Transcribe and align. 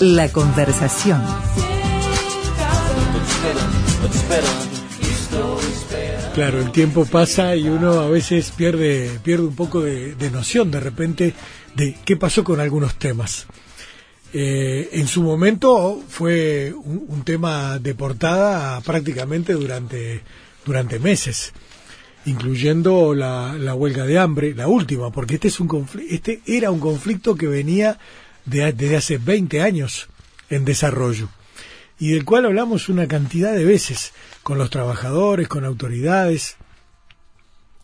La 0.00 0.32
conversación. 0.32 1.20
Claro, 6.34 6.60
el 6.60 6.72
tiempo 6.72 7.04
pasa 7.04 7.54
y 7.54 7.68
uno 7.68 8.00
a 8.00 8.08
veces 8.08 8.50
pierde, 8.50 9.10
pierde 9.22 9.44
un 9.44 9.54
poco 9.54 9.82
de, 9.82 10.30
noción 10.32 10.70
de 10.70 10.80
repente 10.80 11.34
de 11.74 11.98
qué 12.02 12.16
pasó 12.16 12.42
con 12.44 12.60
algunos 12.60 12.94
temas. 12.94 13.46
Eh, 14.32 14.88
en 14.92 15.06
su 15.06 15.22
momento 15.22 16.02
fue 16.08 16.72
un, 16.72 17.22
tema 17.22 17.78
de 17.78 17.94
portada 17.94 18.80
prácticamente 18.80 19.52
durante, 19.52 20.22
durante 20.64 20.98
meses, 20.98 21.52
incluyendo 22.24 23.12
la, 23.12 23.54
la, 23.58 23.74
huelga 23.74 24.06
de 24.06 24.18
hambre, 24.18 24.54
la 24.54 24.66
última, 24.66 25.10
porque 25.10 25.34
este, 25.34 25.48
es 25.48 25.60
un 25.60 25.86
este 26.08 26.40
era 26.46 26.70
un 26.70 26.80
conflicto 26.80 27.34
que 27.34 27.48
venía 27.48 27.98
de, 28.44 28.72
desde 28.72 28.96
hace 28.96 29.18
20 29.18 29.62
años 29.62 30.08
en 30.48 30.64
desarrollo 30.64 31.28
y 32.00 32.12
del 32.12 32.24
cual 32.24 32.46
hablamos 32.46 32.88
una 32.88 33.06
cantidad 33.06 33.52
de 33.52 33.64
veces 33.64 34.12
con 34.42 34.56
los 34.56 34.70
trabajadores, 34.70 35.48
con 35.48 35.66
autoridades, 35.66 36.56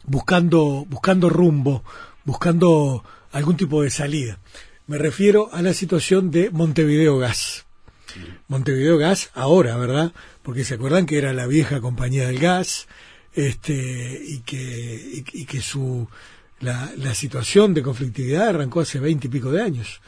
buscando, 0.04 0.86
buscando 0.88 1.28
rumbo, 1.28 1.84
buscando 2.24 3.04
algún 3.30 3.58
tipo 3.58 3.82
de 3.82 3.90
salida. 3.90 4.38
Me 4.86 4.96
refiero 4.96 5.50
a 5.52 5.60
la 5.60 5.74
situación 5.74 6.30
de 6.30 6.50
Montevideo 6.50 7.18
Gas. 7.18 7.66
Montevideo 8.48 8.96
Gas 8.96 9.30
ahora, 9.34 9.76
¿verdad? 9.76 10.12
Porque 10.42 10.64
se 10.64 10.74
acuerdan 10.74 11.04
que 11.04 11.18
era 11.18 11.34
la 11.34 11.46
vieja 11.46 11.82
compañía 11.82 12.26
del 12.26 12.38
gas, 12.38 12.88
este, 13.34 14.22
y 14.26 14.38
que, 14.40 15.24
y, 15.34 15.44
que 15.44 15.60
su, 15.60 16.08
la, 16.60 16.90
la 16.96 17.14
situación 17.14 17.74
de 17.74 17.82
conflictividad 17.82 18.48
arrancó 18.48 18.80
hace 18.80 18.98
veinte 18.98 19.26
y 19.26 19.30
pico 19.30 19.50
de 19.50 19.60
años 19.60 20.00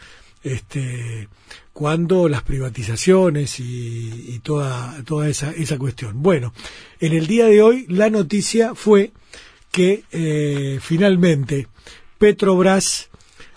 este, 0.54 1.28
cuando 1.72 2.28
las 2.28 2.42
privatizaciones 2.42 3.60
y, 3.60 4.40
toda, 4.42 5.02
toda 5.04 5.28
esa, 5.28 5.52
esa 5.52 5.78
cuestión. 5.78 6.22
Bueno, 6.22 6.52
en 7.00 7.12
el 7.12 7.26
día 7.26 7.46
de 7.46 7.62
hoy 7.62 7.86
la 7.88 8.10
noticia 8.10 8.74
fue 8.74 9.12
que 9.70 10.04
eh, 10.10 10.78
finalmente 10.80 11.68
Petrobras, 12.18 13.10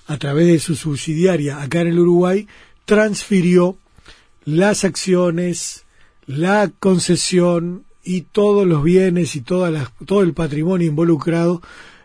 a 0.06 0.18
través 0.18 0.48
de 0.48 0.60
su 0.60 0.76
subsidiaria 0.76 1.62
acá 1.62 1.82
en 1.82 1.88
el 1.88 2.00
Uruguay, 2.00 2.48
transfirió 2.86 3.78
las 4.46 4.84
acciones, 4.84 5.86
la 6.26 6.72
concesión 6.80 7.86
y 8.04 8.22
todos 8.22 8.68
los 8.68 8.84
bienes 8.84 9.36
y 9.36 9.42
todas 9.42 9.72
las, 9.72 9.90
todo 10.06 10.22
el 10.22 10.34
patrimonio 10.34 10.88
involucrado 10.88 11.62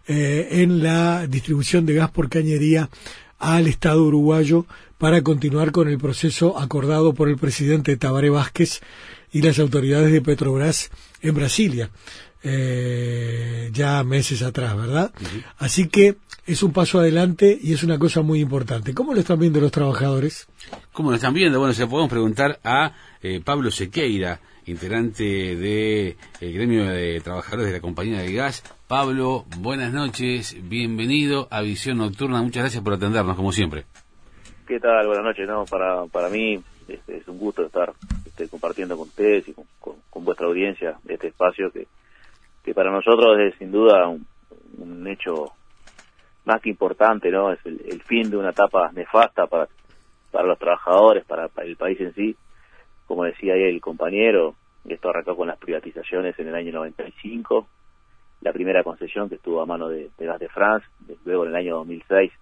eh, 0.09 0.49
en 0.63 0.83
la 0.83 1.27
distribución 1.27 1.85
de 1.85 1.95
gas 1.95 2.11
por 2.11 2.29
cañería 2.29 2.89
al 3.39 3.67
Estado 3.67 4.05
uruguayo 4.05 4.67
para 4.99 5.23
continuar 5.23 5.73
con 5.73 5.89
el 5.89 5.99
proceso 5.99 6.59
acordado 6.59 7.15
por 7.15 7.29
el 7.29 7.37
presidente 7.37 7.97
Tabaré 7.97 8.31
Vázquez 8.31 8.81
y 9.33 9.43
las 9.43 9.59
autoridades 9.59 10.13
de 10.13 10.23
Petrobras 10.23 10.91
en 11.21 11.35
Brasilia, 11.35 11.91
eh, 12.43 13.71
ya 13.73 14.03
meses 14.05 14.43
atrás, 14.43 14.77
¿verdad? 14.77 15.13
Así 15.59 15.89
que 15.89 16.17
es 16.47 16.63
un 16.63 16.73
paso 16.73 17.01
adelante 17.01 17.59
y 17.61 17.73
es 17.73 17.83
una 17.83 17.99
cosa 17.99 18.23
muy 18.23 18.41
importante. 18.41 18.95
¿Cómo 18.95 19.13
lo 19.13 19.21
están 19.21 19.41
viendo 19.41 19.61
los 19.61 19.73
trabajadores? 19.73 20.47
¿Cómo 20.93 21.11
lo 21.11 21.17
están 21.17 21.35
viendo? 21.35 21.59
Bueno, 21.59 21.75
se 21.75 21.87
podemos 21.87 22.09
preguntar 22.09 22.61
a 22.63 22.93
eh, 23.21 23.41
Pablo 23.45 23.71
Sequeira, 23.71 24.41
integrante 24.67 25.25
del 25.25 26.17
de, 26.41 26.53
gremio 26.53 26.87
de 26.87 27.21
trabajadores 27.21 27.67
de 27.67 27.73
la 27.73 27.81
compañía 27.81 28.21
de 28.21 28.33
gas. 28.33 28.63
Pablo, 28.89 29.45
buenas 29.59 29.93
noches, 29.93 30.57
bienvenido 30.69 31.49
a 31.51 31.61
Visión 31.61 31.99
Nocturna, 31.99 32.43
muchas 32.43 32.63
gracias 32.63 32.85
por 32.85 32.95
atendernos, 32.95 33.37
como 33.37 33.53
siempre. 33.53 33.85
¿Qué 34.67 34.79
tal? 34.79 35.07
Buenas 35.07 35.25
noches, 35.25 35.49
no, 35.49 35.65
para, 35.65 36.07
para 36.07 36.29
mí 36.29 36.63
este, 36.87 37.17
es 37.17 37.29
un 37.29 37.39
gusto 37.39 37.65
estar 37.67 37.93
este, 38.25 38.49
compartiendo 38.49 38.97
con 38.97 39.09
ustedes 39.09 39.49
y 39.49 39.55
con, 39.81 40.25
vuestra 40.25 40.47
audiencia 40.47 40.99
este 41.09 41.29
espacio 41.29 41.71
que, 41.71 41.87
que 42.65 42.75
para 42.75 42.91
nosotros 42.91 43.39
es 43.41 43.55
sin 43.59 43.71
duda 43.71 44.09
un, 44.09 45.07
hecho 45.07 45.53
más 46.45 46.61
que 46.61 46.71
importante, 46.71 47.31
¿no? 47.31 47.53
Es 47.53 47.61
el, 47.65 48.03
fin 48.03 48.29
de 48.29 48.37
una 48.37 48.51
etapa 48.51 48.91
nefasta 48.93 49.47
para, 49.47 49.69
para 50.33 50.49
los 50.49 50.59
trabajadores, 50.59 51.25
para 51.25 51.49
el 51.65 51.77
país 51.77 52.01
en 52.01 52.15
sí 52.15 52.37
como 53.07 53.25
decía 53.25 53.55
ahí 53.55 53.63
el 53.63 53.81
compañero, 53.81 54.55
esto 54.89 55.09
arrancó 55.09 55.37
con 55.37 55.49
las 55.49 55.59
privatizaciones 55.59 56.39
en 56.39 56.49
el 56.49 56.55
año 56.55 56.73
95, 56.73 57.67
la 58.47 58.53
primera 58.53 58.85
concesión 58.85 59.29
que 59.29 59.35
estuvo 59.35 59.61
a 59.61 59.67
mano 59.67 59.89
de, 59.89 60.09
Gas 60.17 60.39
de 60.39 60.49
France, 60.49 60.87
luego 61.25 61.45
en 61.45 61.51
el 61.51 61.57
año 61.57 61.77
2006 61.79 62.33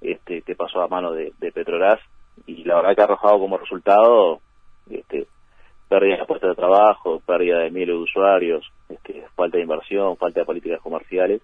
este 0.00 0.42
que 0.42 0.54
pasó 0.54 0.80
a 0.80 0.86
mano 0.86 1.12
de, 1.12 1.32
Petrobras 1.52 1.98
y 2.46 2.62
la 2.62 2.76
verdad 2.76 2.94
que 2.94 3.00
ha 3.00 3.04
arrojado 3.04 3.40
como 3.40 3.58
resultado 3.58 4.38
este 4.88 5.26
pérdida 5.88 6.18
de 6.18 6.24
puestos 6.24 6.50
de 6.50 6.54
trabajo, 6.54 7.20
pérdida 7.26 7.58
de 7.58 7.70
miles 7.70 7.96
de 7.96 8.02
usuarios, 8.02 8.64
este, 8.88 9.24
falta 9.34 9.56
de 9.56 9.64
inversión, 9.64 10.16
falta 10.16 10.40
de 10.40 10.46
políticas 10.46 10.80
comerciales, 10.80 11.42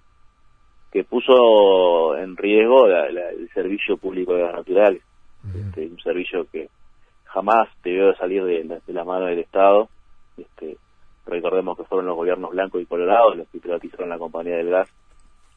que 0.92 1.02
puso 1.02 2.16
en 2.16 2.36
riesgo 2.36 2.86
el 2.86 3.48
servicio 3.54 3.96
público 3.96 4.34
de 4.34 4.42
gas 4.42 4.54
natural, 4.54 5.00
este, 5.54 5.86
un 5.86 6.00
servicio 6.00 6.46
que 6.50 6.68
jamás 7.24 7.68
debió 7.82 8.14
salir 8.16 8.44
de, 8.44 8.80
la 8.86 9.04
mano 9.04 9.26
del 9.26 9.40
Estado. 9.40 9.88
Este, 10.36 10.76
recordemos 11.30 11.76
que 11.76 11.84
fueron 11.84 12.06
los 12.06 12.16
gobiernos 12.16 12.50
blancos 12.50 12.82
y 12.82 12.86
colorados 12.86 13.36
los 13.36 13.48
que 13.48 13.58
privatizaron 13.58 14.08
la 14.08 14.18
compañía 14.18 14.56
del 14.56 14.70
gas 14.70 14.88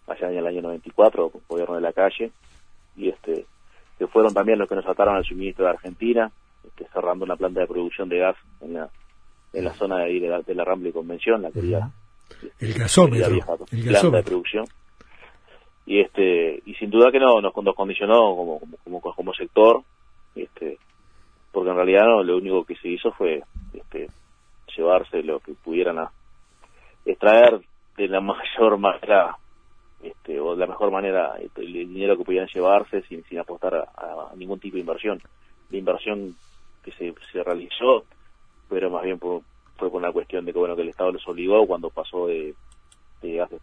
allá 0.07 0.29
en 0.31 0.37
el 0.37 0.47
año 0.47 0.61
94, 0.61 1.31
gobierno 1.47 1.75
de 1.75 1.81
la 1.81 1.93
calle, 1.93 2.31
y 2.95 3.09
este 3.09 3.45
que 3.97 4.07
fueron 4.07 4.33
también 4.33 4.59
los 4.59 4.67
que 4.67 4.75
nos 4.75 4.87
ataron 4.87 5.15
al 5.15 5.23
suministro 5.23 5.65
de 5.65 5.71
Argentina, 5.71 6.31
este, 6.65 6.85
cerrando 6.91 7.25
una 7.25 7.35
planta 7.35 7.61
de 7.61 7.67
producción 7.67 8.09
de 8.09 8.19
gas 8.19 8.35
en 8.61 8.73
la, 8.73 8.89
en 9.53 9.65
la 9.65 9.73
zona 9.73 9.97
de, 9.97 10.03
ahí 10.05 10.19
de, 10.19 10.55
la, 10.55 10.65
Rambla 10.65 10.89
y 10.89 10.93
Convención, 10.93 11.41
la 11.41 11.51
quería 11.51 11.91
el 12.59 12.73
gasómetro, 12.73 13.35
el 13.71 13.83
planta 13.85 14.17
de 14.17 14.23
producción. 14.23 14.65
Y 15.85 15.99
este 15.99 16.61
y 16.65 16.73
sin 16.75 16.89
duda 16.89 17.11
que 17.11 17.19
no 17.19 17.41
nos, 17.41 17.53
condicionó 17.75 18.35
como, 18.35 18.61
como, 18.83 19.01
como 19.01 19.33
sector 19.33 19.83
este 20.35 20.77
porque 21.51 21.69
en 21.69 21.75
realidad 21.75 22.05
no, 22.05 22.23
lo 22.23 22.37
único 22.37 22.65
que 22.65 22.75
se 22.75 22.89
hizo 22.89 23.11
fue 23.11 23.43
este, 23.73 24.07
llevarse 24.75 25.23
lo 25.23 25.39
que 25.39 25.53
pudieran 25.53 26.07
extraer 27.05 27.61
de 27.97 28.07
la 28.07 28.21
mayor 28.21 28.77
manera 28.77 29.37
este, 30.01 30.39
o 30.39 30.53
de 30.53 30.59
la 30.59 30.67
mejor 30.67 30.91
manera 30.91 31.35
este, 31.39 31.61
el 31.61 31.73
dinero 31.73 32.17
que 32.17 32.25
pudieran 32.25 32.49
llevarse 32.53 33.01
sin, 33.03 33.23
sin 33.25 33.39
apostar 33.39 33.75
a, 33.75 34.31
ningún 34.35 34.59
tipo 34.59 34.75
de 34.75 34.81
inversión. 34.81 35.21
La 35.69 35.77
inversión 35.77 36.35
que 36.83 36.91
se, 36.91 37.13
se 37.31 37.43
realizó 37.43 38.03
pero 38.69 38.89
más 38.89 39.03
bien 39.03 39.19
fue 39.19 39.41
por 39.77 39.93
una 39.93 40.11
cuestión 40.11 40.45
de 40.45 40.53
que 40.53 40.59
bueno 40.59 40.75
que 40.75 40.81
el 40.81 40.89
Estado 40.89 41.11
les 41.11 41.27
obligó 41.27 41.65
cuando 41.67 41.89
pasó 41.89 42.27
de, 42.27 42.55
de 43.21 43.35
Gas 43.35 43.51
de 43.51 43.59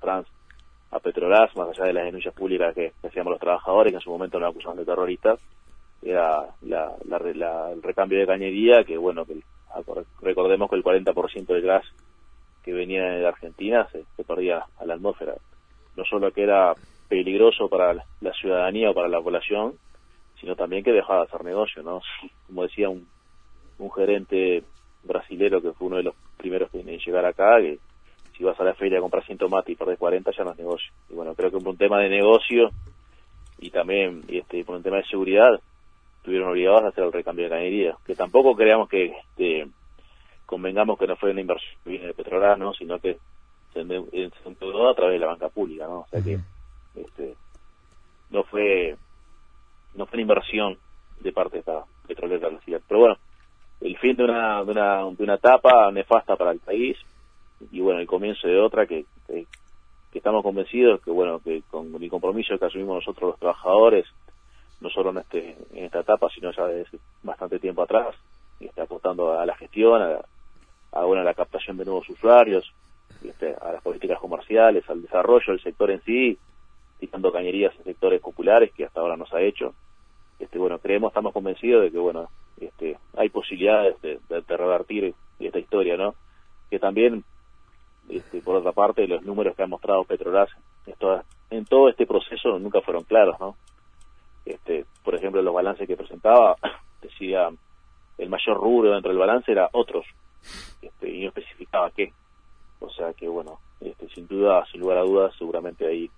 a 0.93 0.99
Petrobras, 0.99 1.55
más 1.57 1.69
allá 1.69 1.85
de 1.85 1.93
las 1.93 2.05
denuncias 2.05 2.35
públicas 2.35 2.75
que, 2.75 2.93
hacíamos 3.05 3.33
los 3.33 3.41
trabajadores, 3.41 3.93
que 3.93 3.97
en 3.97 4.03
su 4.03 4.11
momento 4.11 4.41
nos 4.41 4.51
acusaban 4.51 4.77
de 4.77 4.85
terroristas, 4.85 5.39
era 6.03 6.47
la, 6.63 6.97
el 7.73 7.83
recambio 7.83 8.19
de 8.19 8.27
cañería, 8.27 8.85
que 8.85 8.97
bueno, 8.97 9.25
que 9.25 9.41
recordemos 10.21 10.71
que 10.71 10.77
el 10.77 10.85
40% 10.85 11.47
del 11.47 11.63
gas 11.63 11.85
que 12.63 12.73
venía 12.73 13.05
de 13.05 13.27
Argentina 13.27 13.89
se, 13.91 14.05
perdía 14.25 14.65
a 14.79 14.85
la 14.85 14.95
atmósfera. 14.95 15.35
No 15.97 16.05
solo 16.05 16.31
que 16.33 16.43
era 16.43 16.75
peligroso 17.09 17.69
para 17.69 17.95
la 18.21 18.33
ciudadanía 18.35 18.91
o 18.91 18.95
para 18.95 19.09
la 19.09 19.21
población, 19.21 19.75
sino 20.41 20.55
también 20.57 20.85
que 20.85 20.93
dejaba 20.93 21.21
de 21.21 21.27
hacer 21.27 21.45
negocio, 21.45 21.83
¿no? 21.83 22.01
Como 22.47 22.63
decía 22.63 22.89
un, 22.89 23.07
un 23.79 23.91
gerente 23.93 24.63
brasilero 25.03 25.61
que 25.61 25.73
fue 25.73 25.89
uno 25.89 25.97
de 25.97 26.05
los 26.05 26.15
primeros 26.37 26.73
en 26.75 26.99
llegar 26.99 27.25
acá, 27.25 27.59
que 27.61 27.79
si 28.37 28.45
vas 28.45 28.59
a 28.61 28.65
la 28.65 28.75
feria 28.75 28.99
a 28.99 29.03
comprar 29.03 29.25
100 29.25 29.39
tomates 29.39 29.73
y 29.73 29.77
perdés 29.77 29.99
40 29.99 30.31
ya 30.31 30.45
no 30.45 30.53
es 30.53 30.59
negocio. 30.59 30.93
Y 31.11 31.15
bueno, 31.15 31.35
creo 31.35 31.51
que 31.51 31.59
por 31.59 31.69
un 31.69 31.77
tema 31.77 31.99
de 32.01 32.09
negocio 32.09 32.71
y 33.59 33.71
también 33.71 34.23
este, 34.29 34.65
por 34.65 34.77
un 34.77 34.83
tema 34.83 34.97
de 34.99 35.05
seguridad, 35.05 35.61
estuvieron 36.31 36.51
obligados 36.51 36.85
a 36.85 36.89
hacer 36.89 37.05
el 37.05 37.13
recambio 37.13 37.45
de 37.45 37.51
cañería, 37.51 37.97
que 38.07 38.15
tampoco 38.15 38.55
creamos 38.55 38.89
que 38.89 39.07
este, 39.07 39.67
convengamos 40.47 40.97
que 40.97 41.09
no 41.09 41.17
fue 41.17 41.33
una 41.33 41.41
inversión 41.41 41.77
de 41.85 42.15
Petrobras, 42.15 42.57
¿no? 42.57 42.73
sino 42.73 43.01
que 43.01 43.19
se 43.73 43.81
endeudó 43.81 44.89
a 44.89 44.95
través 44.95 45.15
de 45.15 45.19
la 45.19 45.33
banca 45.33 45.49
pública, 45.49 45.87
¿no? 45.87 46.01
O 46.01 46.07
sea 46.09 46.23
que 46.23 46.39
este, 46.95 47.35
no 48.31 48.45
fue 48.45 48.97
no 49.95 50.07
fue 50.07 50.19
una 50.19 50.23
inversión 50.23 50.79
de 51.21 51.33
parte 51.33 51.57
de 51.57 51.61
esta 51.61 51.85
petrolera 52.07 52.49
Pero 52.89 53.01
bueno, 53.01 53.17
el 53.81 53.97
fin 53.99 54.17
de 54.17 54.25
una, 54.25 54.63
de 54.63 54.71
una, 54.71 54.99
de 55.11 55.25
una 55.25 55.35
etapa 55.35 55.91
nefasta 55.91 56.37
para 56.37 56.53
el 56.53 56.61
país 56.61 56.97
y 57.73 57.81
bueno, 57.81 58.01
el 58.01 58.07
comienzo 58.07 58.47
de 58.47 58.61
otra 58.61 58.87
que, 58.87 59.05
que, 59.27 59.47
que 60.13 60.19
estamos 60.19 60.45
convencidos 60.45 61.01
que 61.01 61.11
bueno, 61.11 61.41
que 61.41 61.63
con 61.71 61.93
el 62.01 62.11
compromiso 62.11 62.57
que 62.57 62.67
asumimos 62.67 63.05
nosotros 63.05 63.31
los 63.31 63.39
trabajadores, 63.39 64.07
no 64.81 64.89
solo 64.91 65.11
en, 65.11 65.19
este, 65.19 65.57
en 65.73 65.85
esta 65.85 66.01
etapa, 66.01 66.29
sino 66.35 66.51
ya 66.53 66.67
desde 66.67 66.99
bastante 67.23 67.59
tiempo 67.59 67.83
atrás, 67.83 68.15
y 68.59 68.67
está 68.67 68.83
apostando 68.83 69.39
a 69.39 69.47
la 69.47 69.57
gestión, 69.57 70.03
a, 70.93 71.05
bueno, 71.05 71.23
a 71.23 71.25
la 71.25 71.35
captación 71.35 71.77
de 71.77 71.85
nuevos 71.85 72.09
usuarios, 72.09 72.73
este, 73.23 73.55
a 73.55 73.73
las 73.73 73.83
políticas 73.83 74.19
comerciales, 74.19 74.89
al 74.89 75.03
desarrollo 75.03 75.53
del 75.53 75.63
sector 75.63 75.91
en 75.91 76.03
sí, 76.03 76.39
quitando 76.99 77.33
cañerías 77.33 77.75
en 77.79 77.85
sectores 77.85 78.21
populares 78.21 78.73
que 78.73 78.85
hasta 78.85 79.01
ahora 79.01 79.17
no 79.17 79.27
se 79.27 79.37
ha 79.37 79.41
hecho. 79.41 79.75
Este, 80.39 80.59
bueno, 80.59 80.79
creemos, 80.79 81.11
estamos 81.11 81.33
convencidos 81.33 81.83
de 81.83 81.91
que, 81.91 81.99
bueno, 81.99 82.29
hay 83.17 83.29
posibilidades 83.31 84.01
de, 84.03 84.19
revertir 84.49 85.15
esta 85.39 85.59
historia, 85.59 85.97
¿no? 85.97 86.15
Que 86.69 86.79
también, 86.79 87.25
este, 88.09 88.41
por 88.41 88.57
otra 88.57 88.73
parte, 88.73 89.07
los 89.07 89.23
números 89.23 89.57
que 89.57 89.63
ha 89.63 89.67
mostrado 89.67 90.05
Petrobras 90.05 90.51
en 91.51 91.65
todo 91.65 91.89
este 91.89 92.07
proceso 92.07 92.59
nunca 92.59 92.81
fueron 92.81 93.05
claros, 93.05 93.39
¿no? 93.41 93.57
Este, 94.51 94.85
por 95.05 95.15
ejemplo, 95.15 95.41
los 95.43 95.55
balances 95.55 95.87
que 95.87 95.97
presentaba, 95.97 96.57
decía, 97.03 97.49
el 98.19 98.29
mayor 98.29 98.57
rubro 98.57 98.93
dentro 98.93 99.11
del 99.11 99.19
balance 99.19 99.53
era 99.53 99.69
otros, 99.73 100.05
este, 100.83 101.09
y 101.09 101.23
no 101.23 101.29
especificaba 101.29 101.91
qué. 101.93 102.13
O 102.81 102.91
sea 102.91 103.13
que, 103.13 103.29
bueno, 103.29 103.61
este, 103.81 104.09
sin 104.09 104.27
duda, 104.27 104.65
sin 104.73 104.81
lugar 104.81 104.99
a 104.99 105.03
dudas, 105.03 105.35
seguramente 105.39 105.87
ahí 105.87 106.11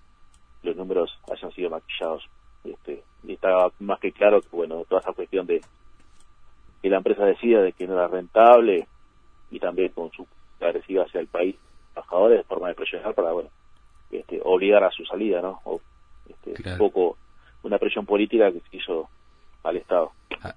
los 0.63 0.75
números 0.75 1.19
hayan 1.31 1.51
sido 1.51 1.69
maquillados. 1.69 2.23
Este, 2.63 3.03
y 3.23 3.33
está 3.33 3.69
más 3.79 3.99
que 3.99 4.11
claro 4.11 4.41
que, 4.41 4.47
bueno, 4.51 4.83
toda 4.89 5.01
esa 5.01 5.13
cuestión 5.13 5.45
de 5.45 5.61
que 6.81 6.89
la 6.89 6.97
empresa 6.97 7.25
decida 7.25 7.61
de 7.61 7.73
que 7.73 7.85
no 7.85 7.93
era 7.93 8.07
rentable 8.07 8.87
y 9.51 9.59
también 9.59 9.89
con 9.89 10.11
su 10.11 10.25
agresiva 10.59 11.03
hacia 11.03 11.19
el 11.19 11.27
país, 11.27 11.55
trabajadores, 11.93 12.39
de 12.39 12.43
forma 12.45 12.69
de 12.69 12.75
presionar 12.75 13.13
para, 13.13 13.31
bueno, 13.31 13.49
este, 14.11 14.41
obligar 14.43 14.83
a 14.83 14.91
su 14.91 15.05
salida, 15.05 15.41
¿no? 15.41 15.61
O, 15.65 15.79
este, 16.27 16.71
Un 16.71 16.77
poco 16.77 17.17
una 17.63 17.77
presión 17.77 18.05
política 18.05 18.51
que 18.51 18.61
se 18.69 18.77
hizo 18.77 19.09
al 19.63 19.77
Estado. 19.77 20.11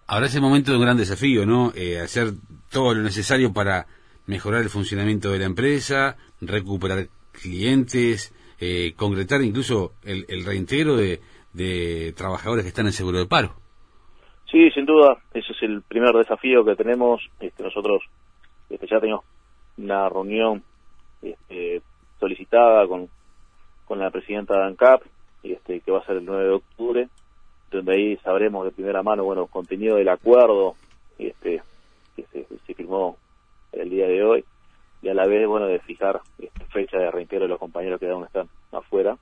Ahora 0.06 0.26
es 0.26 0.34
el 0.34 0.42
momento 0.42 0.70
de 0.72 0.78
un 0.78 0.84
gran 0.84 0.96
desafío, 0.96 1.46
¿no? 1.46 1.72
Eh, 1.74 2.00
hacer 2.00 2.32
todo 2.70 2.94
lo 2.94 3.02
necesario 3.02 3.52
para 3.52 3.86
mejorar 4.26 4.62
el 4.62 4.68
funcionamiento 4.68 5.30
de 5.30 5.38
la 5.38 5.44
empresa, 5.44 6.16
recuperar 6.40 7.06
clientes, 7.32 8.34
eh, 8.58 8.94
concretar 8.96 9.42
incluso 9.42 9.92
el, 10.02 10.26
el 10.28 10.44
reintegro 10.44 10.96
de, 10.96 11.20
de 11.52 12.12
trabajadores 12.16 12.64
que 12.64 12.70
están 12.70 12.86
en 12.86 12.92
seguro 12.92 13.18
de 13.18 13.26
paro. 13.26 13.54
Sí, 14.50 14.70
sin 14.70 14.86
duda, 14.86 15.16
ese 15.34 15.52
es 15.52 15.62
el 15.62 15.82
primer 15.82 16.12
desafío 16.14 16.64
que 16.64 16.76
tenemos. 16.76 17.20
Este, 17.40 17.62
nosotros 17.62 18.02
este, 18.70 18.86
ya 18.86 19.00
tenemos 19.00 19.24
una 19.76 20.08
reunión 20.08 20.62
este, 21.22 21.82
solicitada 22.18 22.86
con, 22.86 23.08
con 23.84 23.98
la 23.98 24.10
presidenta 24.10 24.54
de 24.56 24.64
ANCAP, 24.64 25.02
este, 25.52 25.80
que 25.80 25.92
va 25.92 25.98
a 25.98 26.06
ser 26.06 26.16
el 26.16 26.24
9 26.24 26.44
de 26.44 26.50
octubre, 26.50 27.08
donde 27.70 27.92
ahí 27.92 28.16
sabremos 28.18 28.64
de 28.64 28.72
primera 28.72 29.02
mano, 29.02 29.24
bueno, 29.24 29.46
contenido 29.46 29.96
del 29.96 30.08
acuerdo 30.08 30.76
este, 31.18 31.62
que 32.14 32.24
se, 32.32 32.46
se 32.66 32.74
firmó 32.74 33.16
el 33.72 33.90
día 33.90 34.06
de 34.06 34.22
hoy, 34.22 34.44
y 35.02 35.08
a 35.08 35.14
la 35.14 35.26
vez, 35.26 35.46
bueno, 35.46 35.66
de 35.66 35.78
fijar 35.80 36.20
este, 36.38 36.64
fecha 36.66 36.98
de 36.98 37.10
reintegro 37.10 37.44
de 37.44 37.50
los 37.50 37.58
compañeros 37.58 38.00
que 38.00 38.10
aún 38.10 38.24
están 38.24 38.48
afuera. 38.72 39.16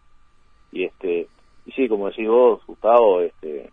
Y 0.72 0.84
este 0.84 1.28
y 1.66 1.72
sí, 1.72 1.88
como 1.88 2.08
decís 2.08 2.28
vos, 2.28 2.64
Gustavo, 2.66 3.20
este, 3.20 3.70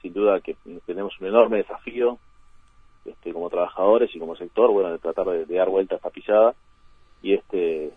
sin 0.00 0.12
duda 0.12 0.40
que 0.40 0.56
tenemos 0.86 1.18
un 1.20 1.26
enorme 1.26 1.58
desafío 1.58 2.18
este, 3.04 3.32
como 3.32 3.50
trabajadores 3.50 4.14
y 4.14 4.18
como 4.18 4.36
sector, 4.36 4.70
bueno, 4.72 4.90
de 4.90 4.98
tratar 4.98 5.26
de, 5.26 5.44
dar 5.54 5.68
vuelta 5.68 5.94
a 5.94 5.98
esta 5.98 6.10
pisada. 6.10 6.54
Y 7.22 7.34
este, 7.34 7.92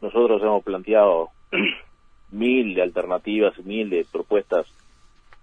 nosotros 0.00 0.40
hemos 0.42 0.62
planteado 0.62 1.30
mil 2.32 2.74
de 2.74 2.82
alternativas, 2.82 3.56
mil 3.64 3.88
de 3.90 4.04
propuestas 4.10 4.66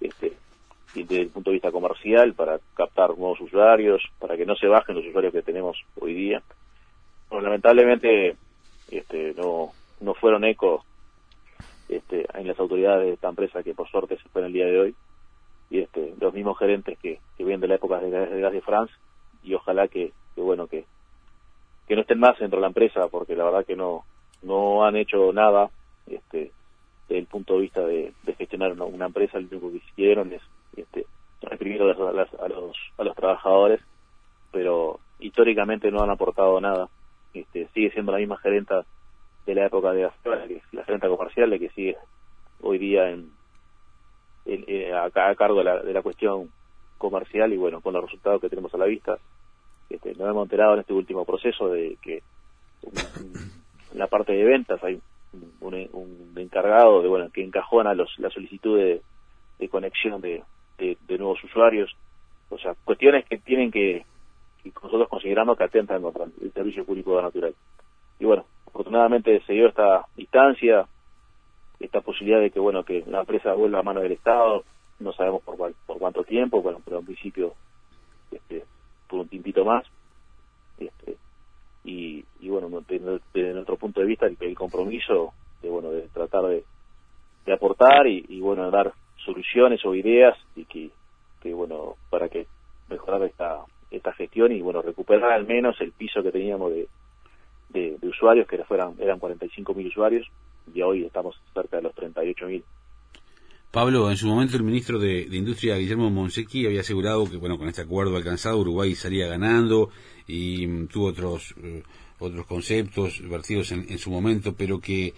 este, 0.01 0.33
desde 0.93 1.21
el 1.21 1.29
punto 1.29 1.51
de 1.51 1.55
vista 1.55 1.71
comercial 1.71 2.33
para 2.33 2.59
captar 2.75 3.17
nuevos 3.17 3.39
usuarios, 3.41 4.01
para 4.19 4.35
que 4.35 4.45
no 4.45 4.55
se 4.55 4.67
bajen 4.67 4.95
los 4.95 5.05
usuarios 5.05 5.33
que 5.33 5.41
tenemos 5.41 5.77
hoy 5.99 6.13
día. 6.13 6.41
Pero 7.29 7.41
lamentablemente 7.41 8.35
este, 8.89 9.33
no, 9.37 9.71
no 10.01 10.13
fueron 10.15 10.43
ecos 10.43 10.83
este, 11.87 12.25
en 12.33 12.47
las 12.47 12.59
autoridades 12.59 13.05
de 13.05 13.13
esta 13.13 13.29
empresa 13.29 13.63
que 13.63 13.73
por 13.73 13.89
suerte 13.89 14.17
se 14.17 14.29
fue 14.29 14.41
en 14.41 14.47
el 14.47 14.53
día 14.53 14.65
de 14.65 14.79
hoy 14.79 14.95
y 15.69 15.79
este, 15.79 16.13
los 16.19 16.33
mismos 16.33 16.57
gerentes 16.57 16.97
que, 16.97 17.19
que 17.37 17.43
vienen 17.43 17.61
de 17.61 17.67
la 17.67 17.75
época 17.75 17.99
de, 17.99 18.09
de 18.09 18.49
de 18.49 18.61
France 18.61 18.93
y 19.43 19.53
ojalá 19.53 19.87
que, 19.87 20.11
bueno 20.35 20.67
que, 20.67 20.85
que 21.87 21.95
no 21.95 22.01
estén 22.01 22.19
más 22.19 22.37
dentro 22.39 22.57
de 22.57 22.61
la 22.61 22.67
empresa 22.67 23.07
porque 23.09 23.35
la 23.35 23.45
verdad 23.45 23.65
que 23.65 23.75
no 23.75 24.03
no 24.41 24.85
han 24.85 24.95
hecho 24.95 25.33
nada 25.33 25.69
este 26.07 26.51
desde 27.09 27.19
el 27.19 27.25
punto 27.25 27.55
de 27.55 27.61
vista 27.61 27.81
de, 27.81 28.13
gestionar 28.37 28.71
una, 28.79 29.07
empresa 29.07 29.39
lo 29.39 29.47
único 29.49 29.71
que 29.71 29.77
hicieron 29.77 30.31
es 30.31 30.41
este 30.77 31.05
reprimir 31.41 31.81
a, 31.81 31.85
los, 31.85 32.27
a 32.97 33.03
los 33.03 33.15
trabajadores 33.15 33.81
pero 34.51 34.99
históricamente 35.19 35.91
no 35.91 36.01
han 36.01 36.09
aportado 36.09 36.59
nada. 36.59 36.89
Este 37.33 37.67
sigue 37.73 37.91
siendo 37.91 38.11
la 38.11 38.17
misma 38.17 38.37
gerenta 38.37 38.85
de 39.45 39.55
la 39.55 39.65
época 39.65 39.91
de 39.91 40.03
la, 40.03 40.13
que 40.47 40.61
la 40.71 40.83
gerenta 40.83 41.07
comercial, 41.07 41.49
de 41.49 41.59
que 41.59 41.69
sigue 41.69 41.97
hoy 42.61 42.77
día 42.77 43.09
en, 43.09 43.31
eh, 44.45 44.93
a, 44.93 45.09
cargo 45.35 45.59
de 45.59 45.63
la, 45.63 45.81
de 45.81 45.93
la 45.93 46.01
cuestión 46.01 46.49
comercial 46.97 47.53
y 47.53 47.57
bueno, 47.57 47.81
con 47.81 47.93
los 47.93 48.03
resultados 48.03 48.41
que 48.41 48.49
tenemos 48.49 48.73
a 48.73 48.77
la 48.77 48.85
vista, 48.85 49.17
este, 49.89 50.13
nos 50.15 50.29
hemos 50.29 50.43
enterado 50.43 50.73
en 50.73 50.81
este 50.81 50.93
último 50.93 51.25
proceso 51.25 51.69
de 51.69 51.97
que 52.01 52.21
en 53.91 53.97
la 53.97 54.07
parte 54.07 54.33
de 54.33 54.43
ventas 54.43 54.83
hay 54.83 54.99
un, 55.61 56.33
encargado 56.35 57.01
de 57.01 57.09
bueno 57.09 57.29
que 57.31 57.43
encajona 57.43 57.93
los, 57.93 58.17
la 58.19 58.29
solicitud 58.29 58.77
de, 58.77 59.01
conexión 59.69 60.21
de, 60.21 60.43
de, 60.77 61.17
nuevos 61.17 61.43
usuarios, 61.43 61.95
o 62.49 62.57
sea, 62.57 62.75
cuestiones 62.85 63.25
que 63.25 63.37
tienen 63.37 63.71
que, 63.71 64.05
que 64.63 64.71
nosotros 64.81 65.09
consideramos 65.09 65.57
que 65.57 65.65
atentan 65.65 66.01
contra 66.01 66.25
el 66.25 66.51
servicio 66.53 66.85
público 66.85 67.21
natural. 67.21 67.53
Y 68.19 68.25
bueno, 68.25 68.45
afortunadamente 68.67 69.41
se 69.45 69.53
dio 69.53 69.67
esta 69.67 70.05
distancia, 70.15 70.87
esta 71.79 72.01
posibilidad 72.01 72.39
de 72.39 72.51
que 72.51 72.59
bueno 72.59 72.83
que 72.83 73.03
la 73.07 73.21
empresa 73.21 73.53
vuelva 73.53 73.79
a 73.79 73.83
mano 73.83 74.01
del 74.01 74.13
Estado, 74.13 74.63
no 74.99 75.13
sabemos 75.13 75.41
por, 75.43 75.57
por 75.57 75.97
cuánto 75.97 76.23
tiempo, 76.23 76.61
bueno, 76.61 76.81
pero 76.83 76.99
en 76.99 77.05
principio 77.05 77.53
este, 78.31 78.63
por 79.07 79.19
un 79.19 79.27
tiempito 79.27 79.65
más. 79.65 79.85
Este, 80.77 81.17
y, 81.83 82.23
y 82.39 82.49
bueno, 82.49 82.69
desde, 82.87 83.53
nuestro 83.53 83.77
punto 83.77 84.01
de 84.01 84.07
vista 84.07 84.27
el, 84.27 84.55
compromiso 84.55 85.33
de 85.61 85.69
bueno 85.69 85.91
de 85.91 86.07
tratar 86.09 86.45
de, 86.45 86.63
de 87.45 87.53
aportar 87.53 88.07
y, 88.07 88.25
y, 88.29 88.39
bueno 88.39 88.69
dar 88.71 88.93
soluciones 89.23 89.85
o 89.85 89.95
ideas 89.95 90.37
y 90.55 90.65
que, 90.65 90.89
que 91.41 91.53
bueno 91.53 91.95
para 92.09 92.29
que 92.29 92.47
mejorar 92.89 93.23
esta 93.23 93.65
esta 93.91 94.13
gestión 94.13 94.51
y 94.51 94.61
bueno 94.61 94.81
recuperar 94.81 95.31
al 95.31 95.45
menos 95.45 95.79
el 95.81 95.91
piso 95.91 96.23
que 96.23 96.31
teníamos 96.31 96.71
de 96.71 96.87
de, 97.69 97.97
usuarios, 98.07 98.47
que 98.47 98.57
fueran, 98.63 98.95
eran 98.99 99.19
45.000 99.19 99.87
usuarios, 99.87 100.27
y 100.73 100.81
hoy 100.81 101.05
estamos 101.05 101.35
cerca 101.53 101.77
de 101.77 101.83
los 101.83 101.93
38.000. 101.95 102.63
Pablo, 103.71 104.09
en 104.09 104.17
su 104.17 104.27
momento 104.27 104.57
el 104.57 104.63
ministro 104.63 104.97
de, 104.97 105.21
Industria, 105.31 105.77
Guillermo 105.77 106.09
Monsequi, 106.09 106.65
había 106.65 106.81
asegurado 106.81 107.29
que 107.29 107.37
bueno 107.37 107.57
con 107.57 107.67
este 107.67 107.83
acuerdo 107.83 108.17
alcanzado 108.17 108.57
Uruguay 108.57 108.95
salía 108.95 109.27
ganando 109.27 109.89
y 110.27 110.65
mm, 110.65 110.87
tuvo 110.87 111.07
otros, 111.07 111.53
eh, 111.61 111.83
otros 112.17 112.47
conceptos 112.47 113.21
vertidos 113.29 113.71
en, 113.71 113.85
en, 113.87 113.99
su 113.99 114.09
momento, 114.09 114.55
pero 114.57 114.79
que 114.79 115.13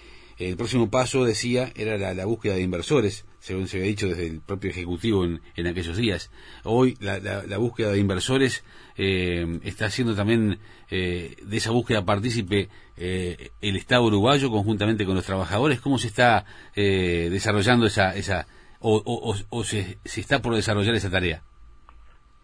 el 0.49 0.57
próximo 0.57 0.89
paso, 0.89 1.23
decía, 1.23 1.69
era 1.75 2.13
la, 2.13 2.25
búsqueda 2.25 2.55
de 2.55 2.61
inversores, 2.61 3.27
según 3.39 3.67
se 3.67 3.77
había 3.77 3.89
dicho 3.89 4.07
desde 4.07 4.27
el 4.27 4.41
propio 4.41 4.71
Ejecutivo 4.71 5.23
en, 5.23 5.67
aquellos 5.67 5.97
días. 5.97 6.31
Hoy 6.63 6.95
la, 6.99 7.57
búsqueda 7.57 7.91
de 7.91 7.99
inversores 7.99 8.65
eh, 8.97 9.59
está 9.63 9.85
haciendo 9.85 10.15
también 10.15 10.57
eh, 10.89 11.35
de 11.43 11.57
esa 11.57 11.71
búsqueda 11.71 12.03
partícipe 12.03 12.69
eh, 12.97 13.51
el 13.61 13.75
Estado 13.75 14.03
uruguayo 14.03 14.49
conjuntamente 14.49 15.05
con 15.05 15.15
los 15.15 15.25
trabajadores. 15.25 15.79
¿Cómo 15.79 15.97
se 15.97 16.07
está 16.07 16.45
desarrollando 16.75 17.85
esa, 17.85 18.15
esa 18.15 18.47
o, 18.79 19.35
o, 19.49 19.63
se, 19.63 19.97
está 20.03 20.41
por 20.41 20.55
desarrollar 20.55 20.95
esa 20.95 21.11
tarea? 21.11 21.43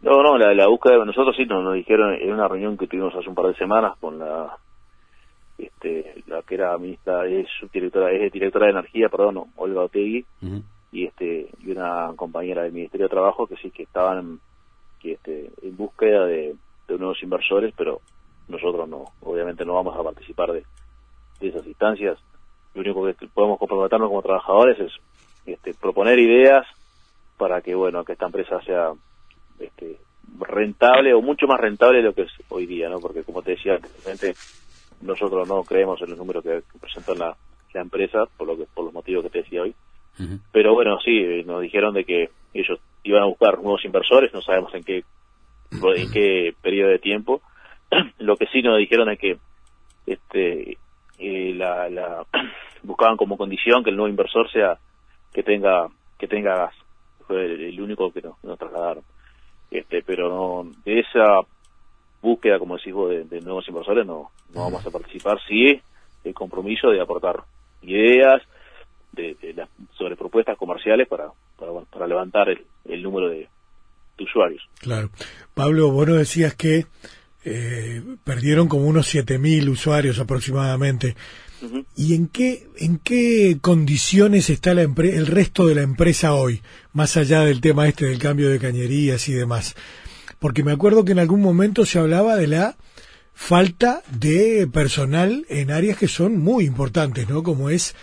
No, 0.02 0.22
no, 0.22 0.38
la, 0.38 0.68
búsqueda 0.68 1.04
nosotros 1.04 1.36
sí 1.36 1.46
nos, 1.46 1.64
nos 1.64 1.74
dijeron 1.74 2.14
en 2.14 2.32
una 2.32 2.48
reunión 2.48 2.78
que 2.78 2.86
tuvimos 2.86 3.16
hace 3.16 3.28
un 3.28 3.34
par 3.36 3.48
de 3.48 3.56
semanas 3.56 3.98
con 4.00 4.20
la 4.20 4.56
este, 5.78 6.24
la 6.26 6.42
que 6.42 6.56
era 6.56 6.78
ministra, 6.78 7.28
es 7.28 7.48
subdirectora, 7.60 8.12
es 8.12 8.32
directora 8.32 8.66
de 8.66 8.72
energía, 8.72 9.10
perdón, 9.10 9.46
Olga 9.56 9.84
Otegui, 9.84 10.26
y 10.92 11.06
este, 11.06 11.50
y 11.64 11.72
una 11.72 12.14
compañera 12.16 12.64
del 12.64 12.72
Ministerio 12.72 13.06
de 13.06 13.12
Trabajo 13.12 13.46
que 13.46 13.58
sí 13.58 13.70
que 13.70 13.84
estaban 13.84 14.40
que 15.00 15.14
este, 15.14 15.52
en 15.62 15.78
búsqueda 15.78 16.26
de, 16.26 16.56
nuevos 16.90 17.22
inversores, 17.22 17.74
pero 17.78 18.00
nosotros 18.48 18.88
no, 18.90 19.06
obviamente 19.22 19.66
no 19.66 19.76
vamos 19.76 19.96
a 19.96 20.04
participar 20.04 20.52
de, 20.54 20.64
esas 21.42 21.68
instancias. 21.68 22.18
Lo 22.74 22.82
único 22.82 23.06
que 23.06 23.28
podemos 23.28 23.60
comprometernos 23.60 24.10
como 24.10 24.22
trabajadores 24.22 24.80
es 24.80 24.92
este, 25.46 25.74
proponer 25.76 26.18
ideas 26.18 26.66
para 27.38 27.62
que 27.62 27.76
bueno 27.76 28.04
que 28.04 28.14
esta 28.14 28.26
empresa 28.26 28.60
sea 28.64 28.94
este, 29.60 29.98
rentable 30.40 31.14
o 31.14 31.22
mucho 31.22 31.46
más 31.46 31.60
rentable 31.60 31.98
de 32.00 32.06
lo 32.06 32.14
que 32.14 32.24
es 32.24 32.32
hoy 32.50 32.66
día, 32.66 32.90
¿no? 32.90 33.00
Porque 33.00 33.24
como 33.24 33.44
te 33.44 33.52
decía 33.52 33.76
anteriormente, 33.76 34.34
nosotros 35.02 35.48
no 35.48 35.64
creemos 35.64 36.02
en 36.02 36.10
los 36.10 36.18
números 36.18 36.44
que, 36.44 36.62
presentó 36.80 37.16
la, 37.16 37.36
empresa, 37.74 38.24
por, 38.38 38.48
lo 38.48 38.58
que, 38.58 38.66
por 38.74 38.86
los 38.86 38.94
motivos 38.94 39.24
que 39.24 39.30
te 39.30 39.44
decía 39.44 39.62
hoy. 39.62 39.76
Pero 40.52 40.74
bueno, 40.74 40.98
sí, 41.06 41.44
nos 41.46 41.62
dijeron 41.62 41.94
de 41.94 42.04
que 42.04 42.32
ellos 42.52 42.80
iban 43.04 43.22
a 43.22 43.28
buscar 43.28 43.62
nuevos 43.62 43.86
inversores, 43.86 44.34
no 44.34 44.42
sabemos 44.42 44.74
en 44.74 44.84
qué, 44.84 45.04
en 45.72 46.12
qué 46.12 46.56
periodo 46.60 46.90
de 46.90 46.98
tiempo. 46.98 47.42
lo 48.20 48.36
que 48.36 48.48
sí 48.48 48.62
nos 48.62 48.78
dijeron 48.78 49.10
es 49.10 49.20
que 49.20 49.38
este 50.06 50.78
eh, 51.20 51.54
la, 51.56 51.90
la 51.90 52.26
buscaban 52.84 53.18
como 53.18 53.38
condición 53.38 53.84
que 53.84 53.90
el 53.90 53.96
nuevo 53.96 54.10
inversor 54.10 54.50
sea 54.52 54.78
que 55.34 55.44
tenga 55.44 55.88
que 56.18 56.28
tenga 56.28 56.56
gas 56.56 56.76
fue 57.28 57.46
el, 57.46 57.80
único 57.82 58.12
que 58.12 58.22
nos, 58.22 58.58
trasladaron 58.58 59.04
este 59.70 60.02
pero 60.02 60.30
no, 60.30 60.72
de 60.86 61.00
esa 61.00 61.42
búsqueda, 62.22 62.60
como 62.60 62.78
decís 62.78 62.94
vos, 62.94 63.10
de, 63.10 63.42
nuevos 63.42 63.68
inversores 63.68 64.06
no, 64.06 64.32
no 64.54 64.62
vamos 64.64 64.86
a 64.86 64.92
participar, 64.92 65.40
sí 65.48 65.82
el 66.24 66.34
compromiso 66.34 66.90
de 66.90 67.02
aportar 67.02 67.44
ideas 67.82 68.42
de, 69.14 69.36
sobre 69.98 70.16
propuestas 70.16 70.58
comerciales 70.58 71.08
para, 71.08 71.30
para, 71.58 72.08
levantar 72.08 72.50
el, 72.50 73.04
número 73.04 73.30
de, 73.30 73.48
usuarios. 74.20 74.64
Claro. 74.80 75.10
Pablo, 75.54 75.92
vos 75.92 76.08
nos 76.08 76.18
decías 76.18 76.56
que 76.56 76.86
eh, 77.46 78.02
perdieron 78.24 78.68
como 78.68 78.88
unos 78.88 79.14
7.000 79.14 79.70
usuarios 79.70 80.20
aproximadamente. 80.20 81.16
¿Y 81.96 82.14
en 82.14 82.28
qué, 82.28 82.68
en 82.78 83.00
qué 83.00 83.58
condiciones 83.62 84.52
está 84.52 84.76
la 84.76 84.84
el 84.84 85.26
resto 85.26 85.66
de 85.66 85.74
la 85.74 85.82
empresa 85.82 86.36
hoy, 86.36 86.62
más 86.94 87.18
allá 87.18 87.42
del 87.42 87.62
tema 87.62 87.88
este 87.88 88.06
del 88.06 88.20
cambio 88.20 88.50
de 88.50 88.60
cañerías 88.60 89.28
y 89.28 89.34
demás? 89.34 89.76
Porque 90.40 90.64
me 90.64 90.72
acuerdo 90.72 91.06
que 91.06 91.14
en 91.14 91.20
algún 91.20 91.42
momento 91.42 91.86
se 91.86 92.00
hablaba 92.00 92.36
de 92.36 92.48
la 92.48 92.76
falta 93.34 94.02
de 94.12 94.68
personal 94.72 95.46
en 95.50 95.72
áreas 95.72 95.98
que 95.98 96.08
son 96.08 96.40
muy 96.40 96.66
importantes, 96.66 97.30
¿no? 97.30 97.44
Como 97.44 97.70
es 97.70 97.96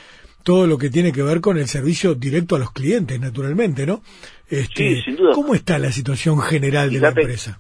todo 0.45 0.67
lo 0.67 0.79
que 0.79 0.91
tiene 0.91 1.13
que 1.13 1.23
ver 1.23 1.41
con 1.41 1.59
el 1.59 1.67
servicio 1.67 2.15
directo 2.15 2.55
a 2.55 2.59
los 2.59 2.71
clientes, 2.71 3.19
naturalmente, 3.19 3.87
¿no? 3.87 4.01
Este, 4.49 4.97
sí, 4.97 5.03
sin 5.03 5.17
duda. 5.17 5.33
¿Cómo 5.35 5.55
está 5.55 5.79
la 5.79 5.91
situación 5.91 6.39
general 6.41 6.91
de 6.91 7.01
la 7.01 7.09
empresa? 7.09 7.59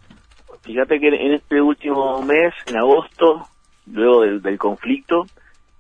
Fíjate 0.62 1.00
que 1.00 1.08
en 1.08 1.34
este 1.34 1.60
último 1.60 2.22
mes, 2.22 2.54
en 2.66 2.76
agosto, 2.76 3.48
luego 3.86 4.22
del 4.22 4.58
conflicto, 4.58 5.26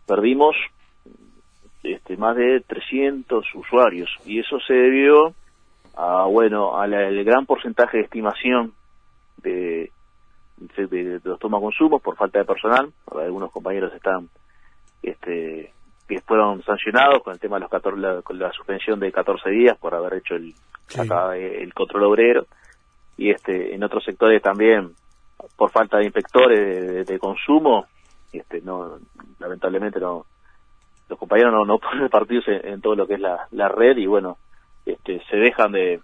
perdimos 0.06 0.56
este, 1.82 2.16
más 2.16 2.36
de 2.36 2.60
300 2.66 3.46
usuarios 3.54 4.10
y 4.26 4.40
eso 4.40 4.58
se 4.66 4.74
debió 4.74 5.34
a 5.96 6.24
bueno 6.24 6.76
al 6.76 6.90
gran 7.24 7.46
porcentaje 7.46 7.98
de 7.98 8.02
estimación 8.04 8.72
de, 9.44 9.92
de, 10.76 11.20
los 11.22 11.38
toma 11.38 11.60
consumos 11.60 12.02
por 12.02 12.16
falta 12.16 12.40
de 12.40 12.44
personal. 12.44 12.92
Algunos 13.14 13.52
compañeros 13.52 13.92
están 13.94 14.28
este 15.02 15.72
que 16.08 16.20
fueron 16.20 16.62
sancionados 16.64 17.22
con 17.22 17.32
el 17.32 17.40
tema 17.40 17.56
de 17.56 17.60
los 17.60 17.70
14, 17.70 17.98
la, 17.98 18.22
con 18.22 18.38
la 18.38 18.52
suspensión 18.52 19.00
de 19.00 19.12
14 19.12 19.48
días 19.50 19.78
por 19.78 19.94
haber 19.94 20.14
hecho 20.14 20.34
el 20.34 20.54
el 20.94 21.72
control 21.72 22.04
obrero. 22.04 22.46
Y 23.16 23.30
este 23.30 23.74
en 23.74 23.84
otros 23.84 24.04
sectores 24.04 24.42
también 24.42 24.92
por 25.56 25.70
falta 25.70 25.98
de 25.98 26.04
inspectores 26.04 27.06
de 27.06 27.18
consumo 27.18 27.86
este 28.32 28.60
no 28.60 28.98
lamentablemente 29.38 30.00
no 30.00 30.26
los 31.08 31.18
compañeros 31.18 31.52
no, 31.52 31.64
no 31.64 31.78
pueden 31.80 32.00
repartirse 32.00 32.68
en, 32.68 32.80
todo 32.80 32.94
lo 32.94 33.06
que 33.06 33.14
es 33.14 33.20
la, 33.20 33.46
la 33.52 33.68
red 33.68 33.96
y 33.96 34.06
bueno 34.06 34.38
este 34.86 35.22
se 35.30 35.36
dejan 35.36 35.72
de, 35.72 36.00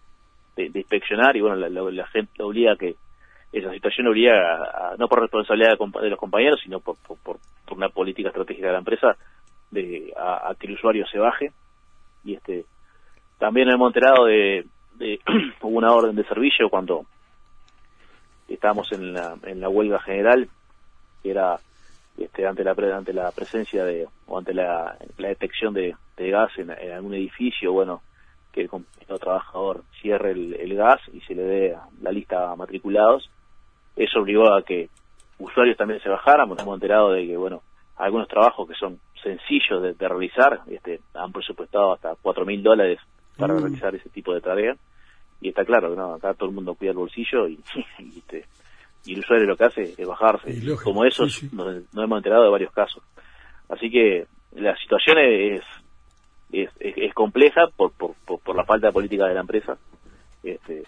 de, 0.57 0.71
inspeccionar 0.75 1.37
y 1.37 1.41
bueno 1.41 1.57
la, 1.57 1.69
la, 1.69 2.07
gente 2.09 2.43
obliga 2.43 2.73
a 2.73 2.77
que 2.77 2.97
esa 3.52 3.71
situación 3.73 4.07
obliga 4.07 4.33
a, 4.33 4.97
no 4.97 5.09
por 5.09 5.21
responsabilidad 5.21 5.76
de, 5.78 6.11
los 6.11 6.19
compañeros 6.19 6.61
sino 6.62 6.80
por, 6.80 6.97
por, 6.97 7.38
una 7.71 7.88
política 7.88 8.28
estratégica 8.28 8.66
de 8.66 8.73
la 8.73 8.78
empresa 8.78 9.16
de 9.71 10.12
a, 10.16 10.52
que 10.59 10.66
el 10.66 10.75
usuario 10.75 11.07
se 11.07 11.19
baje. 11.19 11.52
Y 12.25 12.35
este 12.35 12.64
también 13.38 13.71
hemos 13.71 13.88
enterado 13.88 14.26
de, 14.26 14.66
de 14.97 15.21
una 15.62 15.92
orden 15.92 16.16
de 16.16 16.25
servicio 16.25 16.69
cuando 16.69 17.07
estábamos 18.49 18.90
en 18.92 19.14
la, 19.14 19.37
en 19.45 19.61
la 19.61 19.69
huelga 19.69 20.00
general 20.00 20.49
que 21.23 21.30
era 21.30 21.59
este, 22.19 22.47
ante 22.47 22.64
la 22.64 22.73
ante 22.73 23.12
la 23.12 23.30
presencia 23.30 23.85
de 23.85 24.07
o 24.26 24.38
ante 24.38 24.52
la, 24.52 24.97
detección 25.16 25.73
de, 25.73 25.95
gas 26.16 26.50
en, 26.59 26.71
algún 26.71 27.14
edificio 27.14 27.73
bueno 27.73 28.02
que 28.52 28.62
el 28.62 28.69
compañero 28.69 29.19
trabajador 29.19 29.85
cierre 30.02 30.33
el, 30.33 30.75
gas 30.75 31.00
y 31.12 31.21
se 31.21 31.35
le 31.35 31.42
dé 31.42 31.76
la 32.02 32.12
lista 32.12 32.54
matriculados 32.57 33.30
eso 33.97 34.21
obligó 34.21 34.53
a 34.53 34.63
que 34.63 34.89
usuarios 35.39 35.77
también 35.77 36.01
se 36.01 36.09
bajaran 36.09 36.49
nos 36.49 36.61
hemos 36.61 36.75
enterado 36.75 37.13
de 37.13 37.27
que 37.27 37.37
bueno 37.37 37.63
algunos 37.97 38.29
trabajos 38.29 38.69
que 38.69 38.75
son 38.75 38.99
sencillos 39.23 39.83
de, 39.83 40.09
realizar 40.09 40.61
este 40.71 41.01
han 41.15 41.33
presupuestado 41.33 41.93
hasta 41.93 42.15
cuatro 42.21 42.45
mil 42.45 42.63
dólares 42.63 42.99
para 43.37 43.55
mm. 43.55 43.59
realizar 43.59 43.95
ese 43.95 44.09
tipo 44.09 44.33
de 44.35 44.41
tareas 44.41 44.79
y 45.41 45.49
está 45.49 45.65
claro 45.65 45.91
que 45.91 45.97
no 45.97 46.15
acá 46.15 46.35
todo 46.35 46.49
el 46.49 46.55
mundo 46.55 46.75
cuida 46.75 46.91
el 46.91 46.99
bolsillo 46.99 47.49
y, 47.49 47.59
y 47.99 48.19
este, 48.19 48.45
y 49.05 49.15
el 49.15 49.21
usuario 49.21 49.47
lo 49.47 49.57
que 49.57 49.65
hace 49.65 49.83
es 49.97 50.07
bajarse. 50.07 50.55
Como 50.83 51.05
eso, 51.05 51.25
Nos, 51.53 51.85
hemos 51.95 52.19
enterado 52.19 52.45
de 52.45 52.51
varios 52.51 52.73
casos. 52.73 53.03
Así 53.69 53.91
que 53.91 54.27
la 54.53 54.77
situación 54.77 55.19
es, 55.19 55.63
es, 56.53 56.71
es, 56.79 57.15
compleja 57.15 57.69
por, 57.77 57.93
por, 57.93 58.15
por, 58.25 58.57
la 58.57 58.65
falta 58.65 58.89
de 58.89 58.93
política 58.93 59.27
de 59.27 59.35
la 59.35 59.41
empresa. 59.41 59.79
Este, 60.43 60.83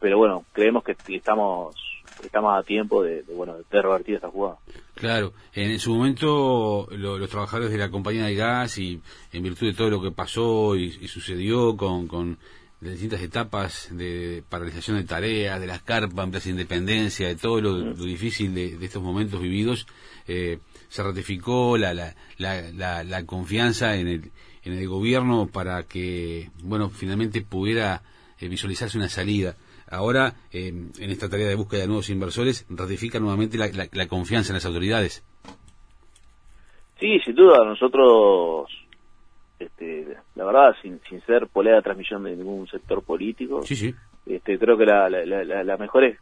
pero 0.00 0.18
bueno, 0.18 0.44
creemos 0.52 0.84
que 0.84 0.96
estamos 1.08 1.74
estamos 2.22 2.58
a 2.58 2.62
tiempo 2.62 3.02
de, 3.02 3.22
bueno 3.34 3.56
de 3.70 3.82
revertir 3.82 4.16
esta 4.16 4.28
jugada. 4.28 4.58
Claro, 4.94 5.32
en 5.54 5.78
su 5.78 5.94
momento 5.94 6.88
los 6.90 7.28
trabajadores 7.30 7.70
de 7.70 7.78
la 7.78 7.90
compañía 7.90 8.24
de 8.24 8.34
gas 8.34 8.78
y 8.78 9.00
en 9.32 9.42
virtud 9.42 9.66
de 9.66 9.74
todo 9.74 9.90
lo 9.90 10.02
que 10.02 10.10
pasó 10.10 10.76
y, 10.76 10.84
y 11.00 11.08
sucedió 11.08 11.76
con, 11.76 12.06
con 12.06 12.38
de 12.82 12.90
distintas 12.90 13.22
etapas 13.22 13.88
de 13.92 14.42
paralización 14.48 14.96
de 14.96 15.04
tareas, 15.04 15.60
de 15.60 15.68
las 15.68 15.82
carpas, 15.82 16.44
de 16.44 16.50
independencia, 16.50 17.28
de 17.28 17.36
todo 17.36 17.60
lo, 17.60 17.94
difícil 17.94 18.52
de, 18.54 18.76
estos 18.84 19.00
momentos 19.00 19.40
vividos, 19.40 19.86
eh, 20.26 20.58
se 20.88 21.02
ratificó 21.04 21.78
la, 21.78 21.94
la, 21.94 22.14
la, 22.38 23.04
la, 23.04 23.24
confianza 23.24 23.94
en 23.94 24.08
el, 24.08 24.32
en 24.64 24.72
el 24.72 24.88
gobierno 24.88 25.46
para 25.46 25.84
que, 25.84 26.50
bueno, 26.64 26.90
finalmente 26.90 27.40
pudiera 27.42 28.02
eh, 28.40 28.48
visualizarse 28.48 28.98
una 28.98 29.08
salida. 29.08 29.54
Ahora, 29.92 30.32
eh, 30.50 30.68
en 30.68 31.10
esta 31.10 31.28
tarea 31.28 31.48
de 31.48 31.54
búsqueda 31.54 31.82
de 31.82 31.86
nuevos 31.86 32.08
inversores, 32.08 32.66
ratifica 32.70 33.20
nuevamente 33.20 33.58
la, 33.58 34.08
confianza 34.08 34.50
en 34.50 34.54
las 34.54 34.64
autoridades. 34.64 35.22
Sí, 36.98 37.20
sin 37.20 37.34
duda, 37.34 37.62
nosotros 37.62 38.70
este, 39.58 40.16
la 40.34 40.46
verdad, 40.46 40.74
sin, 40.80 40.98
sin 41.10 41.20
ser 41.26 41.46
polea 41.46 41.74
de 41.74 41.82
transmisión 41.82 42.24
de 42.24 42.34
ningún 42.34 42.66
sector 42.68 43.02
político. 43.02 43.60
Este, 44.24 44.58
creo 44.58 44.78
que 44.78 44.86
la, 44.86 45.10
la, 45.10 45.62
la, 45.62 45.76
mejor 45.76 46.04
es, 46.04 46.18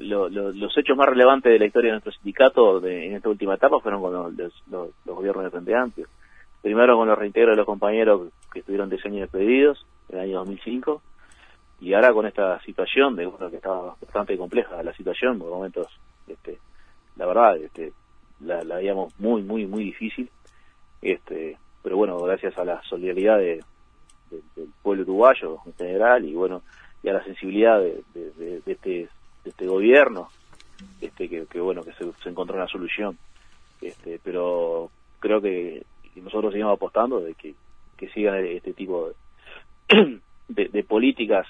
los 0.00 0.76
hechos 0.76 0.96
más 0.96 1.06
relevantes 1.06 1.52
de 1.52 1.60
la 1.60 1.66
historia 1.66 1.90
de 1.90 2.00
nuestro 2.00 2.12
sindicato 2.12 2.84
en 2.84 3.14
esta 3.14 3.28
última 3.28 3.54
etapa 3.54 3.78
fueron 3.78 4.02
con 4.02 4.36
los, 4.36 4.52
los, 4.68 4.90
gobiernos 5.04 5.44
de 5.44 5.50
Frente 5.50 5.76
Amplio. 5.76 6.08
Primero 6.60 6.96
con 6.96 7.06
los 7.06 7.16
reintegros 7.16 7.52
de 7.52 7.58
los 7.58 7.66
compañeros 7.66 8.32
que 8.52 8.58
estuvieron 8.58 8.88
de 8.88 8.98
años 9.04 9.20
despedidos 9.20 9.86
en 10.08 10.16
el 10.16 10.24
año 10.24 10.38
2005 10.38 11.02
y 11.80 11.92
ahora 11.94 12.12
con 12.12 12.26
esta 12.26 12.60
situación 12.62 13.16
de 13.16 13.30
que 13.50 13.56
estaba 13.56 13.96
bastante 14.00 14.36
compleja 14.36 14.82
la 14.82 14.94
situación 14.94 15.38
por 15.38 15.50
momentos 15.50 15.88
este 16.26 16.58
la 17.16 17.26
verdad 17.26 17.56
este 17.58 17.92
la, 18.40 18.62
la 18.64 18.76
veíamos 18.76 19.18
muy 19.18 19.42
muy 19.42 19.66
muy 19.66 19.84
difícil 19.84 20.30
este 21.02 21.58
pero 21.86 21.98
bueno, 21.98 22.18
gracias 22.18 22.58
a 22.58 22.64
la 22.64 22.82
solidaridad 22.82 23.38
de, 23.38 23.62
del 24.30 24.68
pueblo 24.82 25.04
uruguayo 25.04 25.60
en 25.66 25.74
general 25.74 26.24
y 26.24 26.34
bueno, 26.34 26.62
y 27.00 27.08
a 27.08 27.12
la 27.12 27.22
sensibilidad 27.22 27.78
de, 27.80 28.02
este, 28.66 28.90
de 28.90 29.08
este 29.44 29.66
gobierno, 29.68 30.28
este 31.00 31.28
que, 31.28 31.60
bueno, 31.60 31.84
que 31.84 31.92
se, 31.92 32.28
encontró 32.28 32.56
una 32.56 32.66
solución. 32.66 33.16
Este, 33.80 34.18
pero 34.24 34.90
creo 35.20 35.40
que 35.40 35.84
nosotros 36.16 36.50
seguimos 36.50 36.74
apostando 36.74 37.20
de 37.20 37.34
que, 37.34 37.54
que 37.96 38.08
sigan 38.08 38.44
este 38.44 38.72
tipo 38.72 39.12
de, 39.88 40.18
de, 40.48 40.82
políticas 40.82 41.46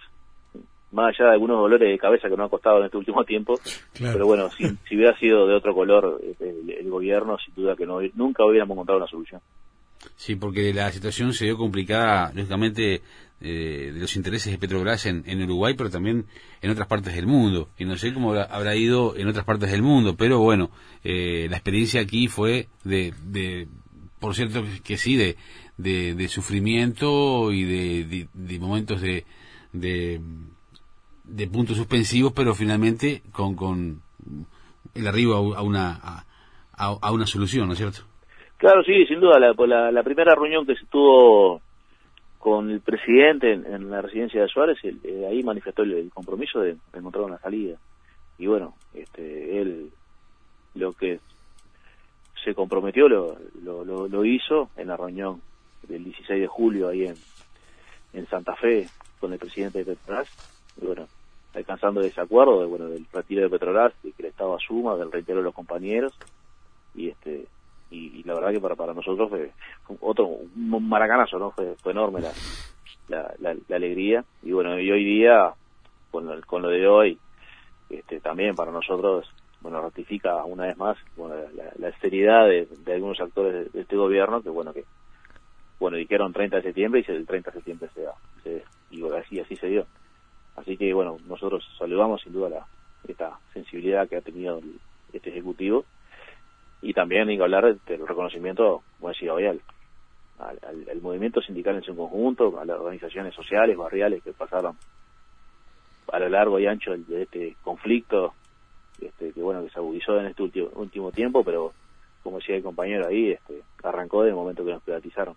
más 0.92 1.14
allá 1.14 1.26
de 1.28 1.32
algunos 1.32 1.58
dolores 1.58 1.90
de 1.90 1.98
cabeza 1.98 2.28
que 2.28 2.36
nos 2.36 2.46
ha 2.46 2.50
costado 2.50 2.78
en 2.78 2.84
este 2.86 2.96
último 2.96 3.24
tiempo, 3.24 3.58
pero 3.98 4.26
bueno, 4.26 4.50
si, 4.50 4.64
si, 4.88 4.96
hubiera 4.96 5.18
sido 5.18 5.46
de 5.46 5.54
otro 5.54 5.74
color 5.74 6.20
el, 6.40 6.70
el, 6.70 6.90
gobierno, 6.90 7.36
sin 7.38 7.54
duda 7.54 7.76
que 7.76 7.86
no, 7.86 8.00
nunca 8.14 8.44
hubiéramos 8.44 8.74
encontrado 8.74 8.98
una 8.98 9.08
solución. 9.08 9.40
Sí, 10.14 10.36
porque 10.36 10.72
la 10.72 10.92
situación 10.92 11.32
se 11.32 11.46
dio 11.46 11.56
complicada, 11.56 12.30
lógicamente, 12.34 13.02
eh, 13.40 13.90
de 13.92 14.00
los 14.00 14.16
intereses 14.16 14.50
de 14.50 14.58
Petrobras 14.58 15.04
en, 15.06 15.22
en, 15.26 15.42
Uruguay, 15.42 15.74
pero 15.76 15.90
también 15.90 16.26
en 16.62 16.70
otras 16.70 16.86
partes 16.86 17.14
del 17.14 17.26
mundo. 17.26 17.68
Y 17.76 17.84
no 17.84 17.96
sé 17.96 18.14
cómo 18.14 18.32
habrá, 18.34 18.76
ido 18.76 19.16
en 19.16 19.28
otras 19.28 19.44
partes 19.44 19.70
del 19.70 19.82
mundo, 19.82 20.16
pero 20.16 20.38
bueno, 20.38 20.70
eh, 21.04 21.46
la 21.50 21.56
experiencia 21.56 22.00
aquí 22.00 22.28
fue 22.28 22.68
de, 22.84 23.12
de 23.24 23.68
por 24.18 24.34
cierto 24.34 24.64
que 24.84 24.96
sí, 24.96 25.16
de, 25.16 25.36
de, 25.76 26.28
sufrimiento 26.28 27.52
y 27.52 27.64
de, 27.64 28.28
de 28.32 28.58
momentos 28.58 29.02
de, 29.02 29.24
de, 31.26 31.46
puntos 31.48 31.76
suspensivos, 31.76 32.32
pero 32.32 32.54
finalmente 32.54 33.22
con, 33.32 33.54
con 33.54 34.02
el 34.94 35.06
arribo 35.06 35.54
a, 35.54 35.62
una, 35.62 35.98
a, 36.02 36.24
a 36.76 37.12
una 37.12 37.26
solución, 37.26 37.66
¿no 37.66 37.72
es 37.72 37.78
cierto? 37.78 38.00
Claro, 38.56 38.82
sí, 38.84 39.04
sin 39.06 39.20
duda. 39.20 39.38
La, 39.38 39.90
la, 39.90 40.02
primera 40.02 40.34
reunión 40.34 40.66
que 40.66 40.76
se 40.76 40.86
tuvo 40.86 41.60
con 42.38 42.70
el 42.70 42.80
presidente 42.80 43.52
en, 43.52 43.90
la 43.90 44.00
residencia 44.00 44.40
de 44.40 44.48
Suárez, 44.48 44.78
eh, 44.82 45.26
ahí 45.28 45.42
manifestó 45.42 45.82
el, 45.82 46.10
compromiso 46.12 46.60
de, 46.60 46.76
encontrar 46.94 47.24
una 47.24 47.38
salida. 47.38 47.76
Y 48.38 48.46
bueno, 48.46 48.74
este, 48.94 49.60
él 49.60 49.90
lo 50.74 50.92
que 50.92 51.20
se 52.44 52.54
comprometió 52.54 53.08
lo, 53.08 53.36
lo, 53.62 54.08
lo, 54.08 54.24
hizo 54.24 54.70
en 54.76 54.88
la 54.88 54.96
reunión 54.96 55.40
del 55.88 56.04
16 56.04 56.40
de 56.40 56.46
julio 56.46 56.88
ahí 56.88 57.04
en, 57.04 57.16
en 58.12 58.26
Santa 58.28 58.54
Fe 58.56 58.86
con 59.18 59.32
el 59.32 59.38
presidente 59.38 59.78
de 59.78 59.84
Petrobras. 59.84 60.28
Y 60.80 60.86
bueno, 60.86 61.06
alcanzando 61.56 62.00
desacuerdo 62.00 62.60
de, 62.60 62.66
bueno, 62.66 62.86
del 62.88 63.06
retiro 63.12 63.42
de 63.42 63.50
Petrobras, 63.50 63.92
de 64.02 64.12
que 64.12 64.22
el 64.22 64.28
Estado 64.28 64.54
asuma, 64.54 64.96
del 64.96 65.10
reitero 65.10 65.38
de 65.38 65.44
los 65.44 65.54
compañeros, 65.54 66.12
y 66.94 67.08
este 67.08 67.46
y, 67.90 68.22
la 68.24 68.34
verdad 68.34 68.50
que 68.50 68.60
para 68.60 68.74
para 68.74 68.92
nosotros 68.92 69.30
fue, 69.30 69.52
otro 70.00 70.26
un 70.26 70.88
maracanazo, 70.88 71.38
¿no? 71.38 71.52
Fue, 71.52 71.76
fue 71.76 71.92
enorme 71.92 72.20
la, 73.08 73.32
la, 73.38 73.76
alegría, 73.76 74.24
y 74.42 74.52
bueno, 74.52 74.78
y 74.80 74.90
hoy 74.90 75.04
día, 75.04 75.52
con 76.10 76.26
lo, 76.26 76.40
con 76.42 76.62
lo 76.62 76.68
de 76.68 76.86
hoy, 76.86 77.18
este 77.88 78.20
también 78.20 78.54
para 78.54 78.72
nosotros 78.72 79.32
bueno 79.60 79.80
ratifica 79.80 80.44
una 80.44 80.66
vez 80.66 80.76
más 80.76 80.96
bueno, 81.16 81.36
la, 81.78 81.92
seriedad 82.00 82.46
de, 82.46 82.68
algunos 82.92 83.20
actores 83.20 83.72
de, 83.72 83.80
este 83.80 83.96
gobierno 83.96 84.42
que 84.42 84.50
bueno 84.50 84.72
que 84.72 84.84
bueno 85.78 85.96
dijeron 85.96 86.32
30 86.32 86.56
de 86.56 86.62
septiembre 86.62 87.04
y 87.06 87.10
el 87.10 87.26
30 87.26 87.50
de 87.50 87.54
septiembre 87.54 87.88
se 87.94 88.02
da 88.02 88.12
se, 88.42 88.64
y 88.90 89.02
así 89.12 89.40
así 89.40 89.56
se 89.56 89.68
dio 89.68 89.86
Así 90.56 90.76
que 90.76 90.92
bueno, 90.92 91.18
nosotros 91.28 91.64
saludamos 91.78 92.22
sin 92.22 92.32
duda 92.32 92.48
la, 92.48 92.66
esta 93.06 93.38
sensibilidad 93.52 94.08
que 94.08 94.16
ha 94.16 94.22
tenido 94.22 94.60
este 95.12 95.30
Ejecutivo. 95.30 95.84
Y 96.82 96.92
también 96.92 97.28
hay 97.28 97.36
que 97.36 97.42
hablar 97.42 97.76
del 97.86 98.06
reconocimiento, 98.06 98.82
como 98.98 99.08
decía 99.08 99.32
hoy, 99.32 99.46
al, 99.46 99.60
al, 100.38 101.00
movimiento 101.00 101.40
sindical 101.40 101.76
en 101.76 101.82
su 101.82 101.96
conjunto, 101.96 102.58
a 102.60 102.64
las 102.64 102.78
organizaciones 102.78 103.34
sociales, 103.34 103.76
barriales 103.76 104.22
que 104.22 104.32
pasaron 104.32 104.76
a 106.12 106.18
lo 106.18 106.28
largo 106.28 106.58
y 106.58 106.66
ancho 106.66 106.92
de 106.96 107.22
este 107.22 107.56
conflicto, 107.62 108.34
este, 109.00 109.32
que 109.32 109.42
bueno, 109.42 109.64
que 109.64 109.70
se 109.70 109.78
agudizó 109.78 110.18
en 110.20 110.26
este 110.26 110.42
último, 110.42 110.68
último 110.74 111.10
tiempo, 111.10 111.42
pero 111.42 111.72
como 112.22 112.38
decía 112.38 112.56
el 112.56 112.62
compañero 112.62 113.06
ahí, 113.06 113.32
este, 113.32 113.62
arrancó 113.82 114.22
desde 114.22 114.30
el 114.30 114.36
momento 114.36 114.64
que 114.64 114.72
nos 114.72 114.82
privatizaron. 114.82 115.34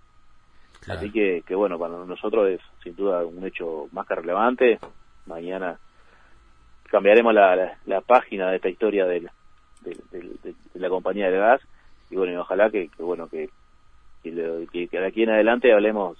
Así 0.87 1.11
que, 1.11 1.43
que 1.45 1.55
bueno, 1.55 1.77
para 1.77 2.05
nosotros 2.05 2.49
es 2.49 2.61
sin 2.83 2.95
duda 2.95 3.25
un 3.25 3.45
hecho 3.45 3.87
más 3.91 4.07
que 4.07 4.15
relevante, 4.15 4.79
mañana 5.29 5.79
cambiaremos 6.89 7.33
la, 7.33 7.77
la, 7.85 8.01
página 8.01 8.49
de 8.49 8.57
esta 8.57 8.69
historia 8.69 9.05
de, 9.05 9.29
la 10.73 10.89
compañía 10.89 11.29
de 11.29 11.37
gas 11.37 11.61
y 12.09 12.15
bueno 12.15 12.33
y 12.33 12.35
ojalá 12.35 12.69
que, 12.69 12.89
bueno 12.97 13.29
que 13.29 13.49
que, 14.23 14.31
de 14.31 15.07
aquí 15.07 15.23
en 15.23 15.29
adelante 15.29 15.71
hablemos 15.71 16.17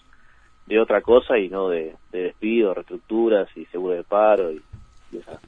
de 0.67 0.79
otra 0.79 1.01
cosa 1.01 1.37
y 1.37 1.49
no 1.49 1.67
de, 1.69 1.95
de 2.11 2.23
despidos, 2.23 2.75
reestructuras 2.75 3.49
y 3.57 3.65
seguro 3.65 3.95
de 3.95 4.03
paro 4.03 4.51
y, 4.51 4.61
esas, 5.11 5.41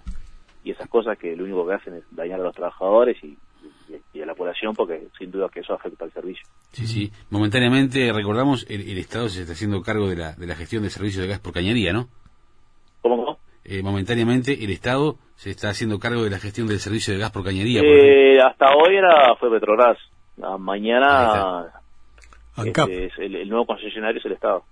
y 0.64 0.72
esas 0.72 0.90
cosas 0.90 1.18
que 1.18 1.36
lo 1.36 1.44
único 1.44 1.66
que 1.68 1.76
hacen 1.76 1.94
es 1.94 2.04
dañar 2.12 2.40
a 2.40 2.44
los 2.44 2.56
trabajadores 2.56 3.24
y, 3.24 3.38
y, 4.14 4.22
a 4.22 4.26
la 4.26 4.34
población 4.34 4.74
porque 4.76 5.08
sin 5.18 5.32
duda 5.32 5.48
que 5.50 5.60
eso 5.60 5.74
afecta 5.74 6.06
al 6.06 6.12
servicio. 6.12 6.46
Sí, 6.72 6.88
sí. 6.88 7.12
Momentáneamente, 7.30 8.12
recordamos, 8.12 8.66
el, 8.70 8.82
el 8.82 8.98
Estado 8.98 9.30
se 9.30 9.42
está 9.42 9.54
haciendo 9.54 9.82
cargo 9.82 10.10
de 10.10 10.16
la, 10.16 10.34
de 10.34 10.48
la 10.48 10.56
gestión 10.56 10.82
de 10.84 10.90
servicios 10.90 11.22
de 11.22 11.30
gas 11.30 11.40
por 11.40 11.54
cañería, 11.54 11.94
¿no? 11.94 12.08
¿Cómo, 13.02 13.18
cómo? 13.18 13.31
Eh, 13.72 13.82
momentáneamente 13.84 14.66
el 14.66 14.70
Estado 14.70 15.16
se 15.38 15.50
está 15.50 15.70
haciendo 15.70 15.98
cargo 15.98 16.26
de 16.26 16.30
la 16.30 16.40
gestión 16.40 16.68
del 16.68 16.82
servicio 16.82 17.14
de 17.14 17.22
gas 17.22 17.32
por 17.32 17.46
cañería. 17.46 17.80
Eh, 17.82 18.38
hasta 18.42 18.66
hoy 18.76 18.98
era 18.98 19.34
fue 19.40 19.50
Petrobras. 19.50 19.98
Mañana 20.60 21.68
este, 22.58 23.06
es 23.06 23.14
el, 23.18 23.48
nuevo 23.48 23.66
concesionario 23.66 24.20
es 24.20 24.26
el 24.26 24.34
Estado. 24.34 24.66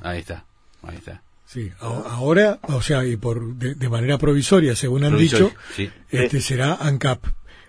Ahí 0.00 0.20
está, 0.20 0.44
ahí 0.84 0.94
está. 0.94 1.22
Sí, 1.44 1.72
ahora, 1.80 2.60
o 2.68 2.80
sea, 2.82 3.04
y 3.04 3.16
por 3.16 3.54
de, 3.56 3.88
manera 3.88 4.16
provisoria, 4.16 4.76
según 4.76 5.02
han 5.02 5.16
dicho, 5.16 5.50
este 6.08 6.40
será 6.40 6.76
ANCAP, 6.76 7.24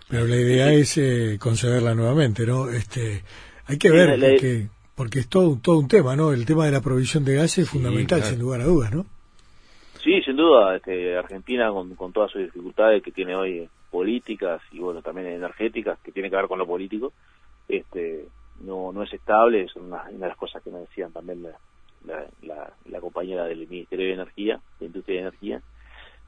pero 0.07 0.27
la 0.27 0.35
idea 0.35 0.71
es 0.71 0.95
eh, 0.99 1.39
concederla 1.39 1.95
nuevamente, 1.95 2.45
¿no? 2.45 2.69
Este, 2.69 3.23
hay 3.65 3.79
que 3.79 3.89
ver 3.89 4.11
porque 4.19 4.67
porque 4.93 5.19
es 5.21 5.27
todo 5.27 5.57
todo 5.59 5.79
un 5.79 5.87
tema, 5.87 6.15
¿no? 6.15 6.33
El 6.33 6.45
tema 6.45 6.65
de 6.65 6.71
la 6.71 6.81
provisión 6.81 7.25
de 7.25 7.33
gas 7.33 7.57
es 7.57 7.67
fundamental, 7.67 8.21
sin 8.21 8.37
lugar 8.37 8.61
a 8.61 8.65
dudas, 8.65 8.93
¿no? 8.93 9.07
Sí, 10.07 10.21
sin 10.21 10.37
duda, 10.37 10.77
este, 10.77 11.17
Argentina 11.17 11.69
con, 11.69 12.13
todas 12.13 12.31
sus 12.31 12.41
dificultades 12.41 13.03
que 13.03 13.11
tiene 13.11 13.35
hoy 13.35 13.67
políticas 13.91 14.61
y 14.71 14.79
bueno 14.79 15.01
también 15.01 15.27
energéticas 15.27 15.99
que 15.99 16.13
tiene 16.13 16.29
que 16.29 16.37
ver 16.37 16.47
con 16.47 16.57
lo 16.57 16.65
político, 16.65 17.11
este, 17.67 18.25
no 18.61 18.93
no 18.93 19.03
es 19.03 19.11
estable, 19.11 19.63
es 19.63 19.75
una, 19.75 20.05
de 20.05 20.17
las 20.17 20.37
cosas 20.37 20.63
que 20.63 20.71
me 20.71 20.79
decían 20.79 21.11
también 21.11 21.43
la, 21.43 22.25
la, 22.41 23.01
compañera 23.01 23.43
del 23.43 23.67
Ministerio 23.67 24.07
de 24.07 24.13
Energía, 24.13 24.61
de 24.79 24.85
Industria 24.85 25.15
de 25.15 25.21
Energía, 25.27 25.61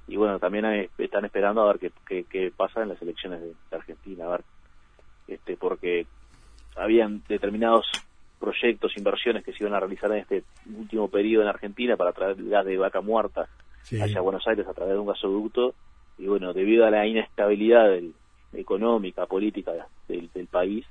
y 0.10 0.18
bueno 0.18 0.40
también 0.40 0.90
están 0.98 1.24
esperando 1.24 1.62
a 1.62 1.72
ver 1.72 1.94
qué, 2.06 2.26
qué, 2.26 2.52
pasa 2.52 2.82
en 2.82 2.90
las 2.90 3.02
elecciones 3.02 3.40
de, 3.40 3.54
Argentina, 3.72 4.26
a 4.26 4.32
ver, 4.32 4.42
este, 5.30 5.56
porque 5.56 6.06
habían 6.76 7.24
determinados 7.30 7.90
proyectos, 8.42 8.98
inversiones 8.98 9.46
que 9.46 9.54
se 9.54 9.64
iban 9.64 9.74
a 9.74 9.80
realizar 9.80 10.12
en 10.12 10.18
este 10.18 10.44
último 10.78 11.08
periodo 11.08 11.44
en 11.44 11.50
Argentina 11.50 11.96
para 11.96 12.12
traer 12.12 12.36
gas 12.44 12.66
de 12.66 12.78
vaca 12.78 13.00
muerta 13.00 13.48
hacia 14.02 14.22
Buenos 14.22 14.48
Aires 14.48 14.68
a 14.68 14.74
través 14.74 14.94
de 14.94 15.00
un 15.00 15.08
gasoducto 15.08 15.74
y 16.20 16.28
bueno, 16.28 16.54
debido 16.54 16.86
a 16.86 16.92
la 16.92 17.08
inestabilidad 17.08 17.98
económica, 18.54 19.26
política 19.26 19.72
del, 20.08 20.30
país, 20.52 20.86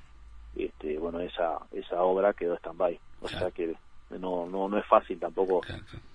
este, 0.56 0.98
bueno, 0.98 1.20
esa 1.20 1.58
esa 1.72 2.02
obra 2.02 2.32
quedó 2.32 2.56
stand-by. 2.56 2.98
O 3.20 3.28
sea 3.28 3.50
que 3.50 3.74
no, 4.18 4.46
no 4.46 4.68
no 4.68 4.78
es 4.78 4.86
fácil 4.86 5.18
tampoco 5.18 5.60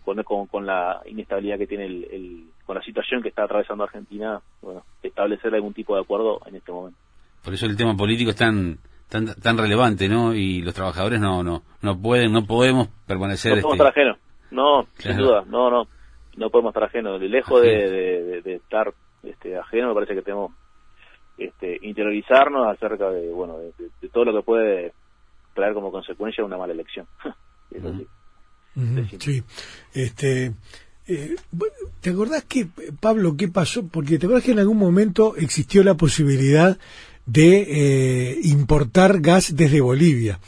con, 0.04 0.48
con, 0.48 0.66
la 0.66 1.02
inestabilidad 1.06 1.60
que 1.60 1.68
tiene 1.68 1.86
el, 1.86 2.46
con 2.66 2.76
la 2.76 2.82
situación 2.82 3.22
que 3.22 3.30
está 3.30 3.44
atravesando 3.44 3.84
Argentina, 3.84 4.42
bueno, 4.62 4.84
establecer 5.04 5.54
algún 5.54 5.74
tipo 5.74 5.96
de 5.96 6.02
acuerdo 6.02 6.42
en 6.48 6.56
este 6.56 6.72
momento. 6.72 6.98
Por 7.44 7.54
eso 7.54 7.68
el 7.68 7.78
tema 7.78 7.96
político 7.96 8.32
es 8.32 8.38
tan 8.38 8.80
tan, 9.10 9.28
tan 9.36 9.58
relevante, 9.60 10.10
¿no? 10.10 10.34
Y 10.34 10.64
los 10.64 10.74
trabajadores 10.74 11.20
no 11.20 11.44
no 11.44 11.62
no 11.84 12.02
pueden, 12.02 12.32
no 12.32 12.46
podemos 12.46 12.88
permanecer. 13.06 13.58
No 13.58 13.62
podemos 13.62 13.88
este. 13.90 14.02
No, 14.50 14.88
sin 14.98 15.18
duda, 15.18 15.44
no, 15.48 15.70
no 15.70 15.88
no 16.36 16.50
podemos 16.50 16.72
estar 16.72 16.84
ajenos. 16.84 17.22
Lejos 17.22 17.62
de, 17.62 18.41
de, 18.41 18.56
estar 18.56 18.93
este, 19.24 19.58
ajeno, 19.58 19.89
me 19.89 19.93
parece 19.93 20.15
que 20.15 20.22
tenemos 20.22 20.52
este, 21.38 21.80
interiorizarnos 21.82 22.67
acerca 22.67 23.10
de, 23.10 23.30
bueno, 23.32 23.58
de, 23.58 24.10
todo 24.10 24.26
lo 24.26 24.34
que 24.34 24.46
puede 24.46 24.93
traer 25.54 25.74
como 25.74 25.91
consecuencia 25.91 26.43
una 26.43 26.58
mala 26.58 26.74
elección. 26.74 27.08
sí. 29.19 29.43
Este, 29.93 30.54
eh, 31.08 31.36
¿Te 32.02 32.10
acordás 32.10 32.46
que, 32.46 32.67
Pablo, 33.00 33.36
qué 33.38 33.48
pasó? 33.48 33.88
Porque 33.88 34.17
te 34.17 34.26
acordás 34.26 34.43
que 34.43 34.52
en 34.52 34.60
algún 34.60 34.78
momento 34.78 35.36
existió 35.36 35.84
la 35.84 35.96
posibilidad 35.96 36.78
de 37.26 38.32
eh, 38.32 38.39
importar 38.43 39.19
gas 39.22 39.56
desde 39.56 39.82
Bolivia. 39.82 40.39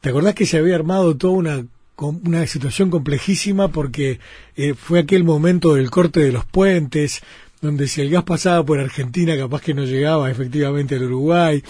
¿Te 0.00 0.10
acordás 0.10 0.34
que 0.34 0.46
se 0.46 0.58
había 0.58 0.74
armado 0.74 1.16
toda 1.16 1.34
una 1.34 1.66
una 2.08 2.46
situación 2.46 2.90
complejísima 2.90 3.68
porque 3.68 4.18
eh, 4.56 4.74
fue 4.74 5.00
aquel 5.00 5.24
momento 5.24 5.74
del 5.74 5.90
corte 5.90 6.20
de 6.20 6.32
los 6.32 6.44
puentes, 6.44 7.22
donde 7.60 7.86
si 7.86 8.00
el 8.00 8.10
gas 8.10 8.24
pasaba 8.24 8.64
por 8.64 8.78
Argentina 8.80 9.36
capaz 9.36 9.62
que 9.62 9.74
no 9.74 9.84
llegaba 9.84 10.30
efectivamente 10.30 10.96
al 10.96 11.04
Uruguay 11.04 11.62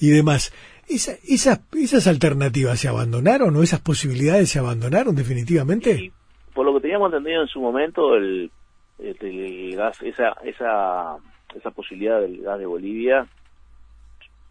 y 0.00 0.10
demás. 0.10 0.52
Esa, 0.88 1.12
esas, 1.26 1.60
¿Esas 1.74 2.06
alternativas 2.06 2.80
se 2.80 2.88
abandonaron 2.88 3.54
o 3.54 3.62
esas 3.62 3.80
posibilidades 3.80 4.50
se 4.50 4.58
abandonaron 4.58 5.14
definitivamente? 5.14 6.12
por 6.58 6.66
lo 6.66 6.74
que 6.74 6.80
teníamos 6.80 7.12
entendido 7.12 7.42
en 7.42 7.46
su 7.46 7.60
momento, 7.60 8.16
el, 8.16 8.50
el 8.98 9.76
gas, 9.76 10.02
esa, 10.02 10.36
esa, 10.42 11.16
esa 11.54 11.70
posibilidad 11.70 12.20
del 12.20 12.42
gas 12.42 12.58
de 12.58 12.66
Bolivia 12.66 13.28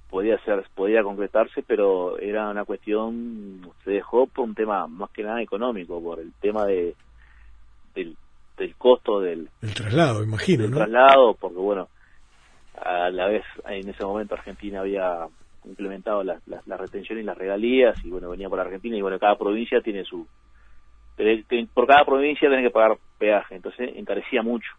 podía 0.10 0.38
ser 0.40 0.64
podía 0.74 1.04
concretarse 1.04 1.64
pero 1.64 2.18
era 2.20 2.50
una 2.50 2.66
cuestión 2.66 3.70
se 3.84 3.92
dejó 3.92 4.28
por 4.28 4.46
un 4.46 4.56
tema 4.56 4.88
más 4.88 5.10
que 5.12 5.24
nada 5.24 5.42
económico 5.42 6.02
por 6.02 6.20
el 6.20 6.32
tema 6.40 6.66
de 6.66 6.96
del, 7.94 8.16
del 8.58 8.76
costo 8.76 9.20
del 9.20 9.50
el 9.62 9.74
traslado 9.74 10.24
imagino 10.24 10.64
del 10.64 10.74
traslado 10.74 11.34
porque 11.34 11.58
bueno 11.58 11.90
a 12.82 13.10
la 13.10 13.28
vez 13.28 13.44
en 13.68 13.90
ese 13.90 14.06
momento 14.06 14.36
Argentina 14.36 14.80
había 14.80 15.28
implementado 15.66 16.24
las 16.24 16.42
la, 16.48 16.78
retenciones 16.78 17.24
y 17.24 17.26
las 17.26 17.38
regalías 17.38 17.98
y 18.06 18.10
bueno 18.10 18.30
venía 18.30 18.50
por 18.50 18.60
Argentina 18.60 18.96
y 18.96 19.02
bueno 19.02 19.20
cada 19.20 19.38
provincia 19.38 19.82
tiene 19.82 20.06
su 20.06 20.26
por 21.74 21.88
cada 21.88 22.06
provincia 22.06 22.48
tiene 22.48 22.64
que 22.64 22.70
pagar 22.70 22.98
peaje 23.18 23.56
entonces 23.56 23.92
encarecía 23.96 24.42
mucho 24.42 24.70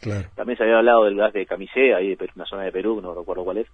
claro. 0.00 0.28
también 0.34 0.58
se 0.58 0.64
había 0.64 0.78
hablado 0.78 1.04
del 1.04 1.16
gas 1.16 1.32
de 1.32 1.46
Camisea 1.46 1.96
ahí 1.96 2.14
de 2.14 2.30
una 2.36 2.44
zona 2.44 2.64
de 2.64 2.72
Perú 2.72 3.00
no 3.00 3.14
recuerdo 3.14 3.44
cuál 3.44 3.58
es 3.58 3.68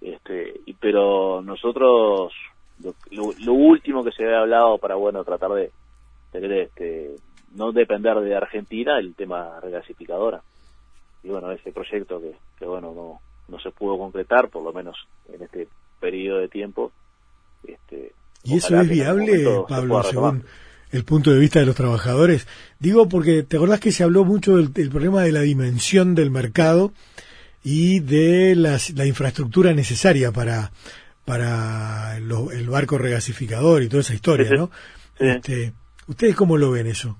este, 0.00 0.60
y, 0.66 0.74
pero 0.74 1.40
nosotros, 1.42 2.32
lo, 3.10 3.52
último 3.52 4.04
que 4.04 4.12
se 4.12 4.24
había 4.24 4.40
hablado 4.40 4.78
para, 4.78 4.94
bueno, 4.94 5.24
tratar 5.24 5.52
de 5.52 5.70
tener 6.32 6.52
este, 6.52 7.16
no 7.54 7.72
depender 7.72 8.20
de 8.20 8.36
Argentina, 8.36 8.98
el 8.98 9.14
tema 9.14 9.58
regasificadora. 9.60 10.42
Y 11.22 11.28
bueno, 11.28 11.50
ese 11.50 11.72
proyecto 11.72 12.20
que, 12.20 12.32
que 12.58 12.66
bueno, 12.66 12.92
no, 12.94 13.20
no 13.48 13.60
se 13.60 13.70
pudo 13.70 13.98
concretar, 13.98 14.48
por 14.48 14.62
lo 14.62 14.72
menos 14.72 14.96
en 15.32 15.42
este 15.42 15.68
periodo 16.00 16.38
de 16.38 16.48
tiempo. 16.48 16.92
Este, 17.66 18.12
¿Y 18.44 18.56
eso 18.56 18.80
es 18.80 18.88
viable, 18.88 19.44
Pablo, 19.68 20.02
según 20.02 20.44
el 20.92 21.04
punto 21.04 21.30
de 21.30 21.38
vista 21.38 21.58
de 21.58 21.66
los 21.66 21.74
trabajadores? 21.74 22.46
Digo 22.78 23.08
porque 23.08 23.42
te 23.42 23.56
acordás 23.56 23.80
que 23.80 23.92
se 23.92 24.04
habló 24.04 24.24
mucho 24.24 24.56
del, 24.56 24.72
del 24.72 24.90
problema 24.90 25.22
de 25.22 25.32
la 25.32 25.40
dimensión 25.40 26.14
del 26.14 26.30
mercado 26.30 26.92
y 27.62 28.00
de 28.00 28.54
las, 28.56 28.90
la 28.90 29.06
infraestructura 29.06 29.72
necesaria 29.72 30.32
para, 30.32 30.70
para 31.24 32.16
el 32.16 32.68
barco 32.68 32.98
regasificador 32.98 33.82
y 33.82 33.88
toda 33.88 34.00
esa 34.00 34.14
historia, 34.14 34.50
¿no? 34.50 34.70
Este, 35.18 35.72
¿Ustedes 36.06 36.36
cómo 36.36 36.56
lo 36.56 36.70
ven 36.70 36.86
eso? 36.86 37.16